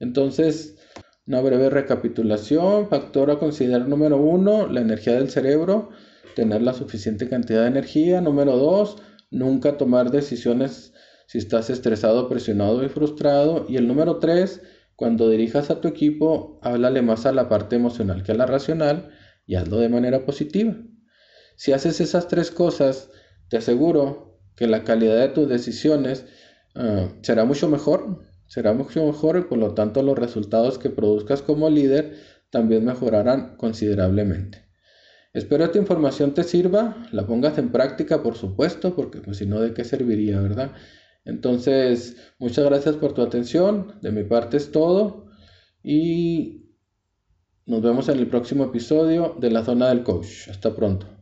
Entonces, 0.00 0.78
Una 1.26 1.42
breve 1.42 1.70
recapitulación. 1.70 2.88
Factor 2.88 3.30
a 3.30 3.38
considerar 3.38 3.86
número 3.88 4.16
uno, 4.16 4.66
la 4.66 4.80
energía 4.80 5.14
del 5.14 5.30
cerebro, 5.30 5.90
tener 6.34 6.62
la 6.62 6.72
suficiente 6.74 7.28
cantidad 7.28 7.62
de 7.62 7.68
energía. 7.68 8.20
Número 8.20 8.56
dos, 8.56 8.96
nunca 9.30 9.76
tomar 9.76 10.10
decisiones 10.10 10.92
si 11.28 11.38
estás 11.38 11.70
estresado, 11.70 12.28
presionado 12.28 12.82
y 12.84 12.88
frustrado. 12.88 13.66
Y 13.68 13.76
el 13.76 13.86
número 13.86 14.18
tres, 14.18 14.62
cuando 14.96 15.28
dirijas 15.28 15.70
a 15.70 15.80
tu 15.80 15.86
equipo, 15.86 16.58
háblale 16.62 17.02
más 17.02 17.26
a 17.26 17.32
la 17.32 17.48
parte 17.48 17.76
emocional 17.76 18.24
que 18.24 18.32
a 18.32 18.34
la 18.34 18.46
racional 18.46 19.10
y 19.46 19.54
hazlo 19.54 19.76
de 19.76 19.88
manera 19.88 20.24
positiva. 20.26 20.76
Si 21.54 21.70
haces 21.72 22.00
esas 22.00 22.26
tres 22.26 22.50
cosas, 22.50 23.10
te 23.50 23.58
aseguro 23.58 24.38
que 24.56 24.66
la 24.66 24.84
calidad 24.84 25.18
de 25.18 25.28
tus 25.28 25.48
decisiones 25.48 26.24
ah, 26.74 27.08
será 27.20 27.44
mucho 27.44 27.68
mejor, 27.68 28.22
será 28.46 28.72
mucho 28.72 29.04
mejor 29.04 29.36
y 29.36 29.42
por 29.42 29.58
lo 29.58 29.74
tanto 29.74 30.02
los 30.02 30.18
resultados 30.18 30.78
que 30.78 30.88
produzcas 30.88 31.42
como 31.42 31.68
líder 31.68 32.16
también 32.50 32.84
mejorarán 32.84 33.56
considerablemente. 33.56 34.70
Espero 35.32 35.64
esta 35.64 35.78
información 35.78 36.34
te 36.34 36.42
sirva, 36.42 37.06
la 37.12 37.26
pongas 37.26 37.58
en 37.58 37.70
práctica 37.70 38.22
por 38.22 38.36
supuesto, 38.36 38.96
porque 38.96 39.20
pues, 39.20 39.36
si 39.36 39.46
no, 39.46 39.60
¿de 39.60 39.74
qué 39.74 39.84
serviría, 39.84 40.40
verdad? 40.40 40.72
Entonces, 41.24 42.16
muchas 42.38 42.64
gracias 42.64 42.96
por 42.96 43.12
tu 43.14 43.22
atención, 43.22 43.94
de 44.00 44.10
mi 44.10 44.24
parte 44.24 44.56
es 44.56 44.72
todo 44.72 45.26
y 45.82 46.70
nos 47.66 47.82
vemos 47.82 48.08
en 48.08 48.18
el 48.18 48.26
próximo 48.26 48.64
episodio 48.64 49.36
de 49.40 49.50
la 49.50 49.64
zona 49.64 49.88
del 49.88 50.02
coach. 50.02 50.48
Hasta 50.48 50.74
pronto. 50.74 51.19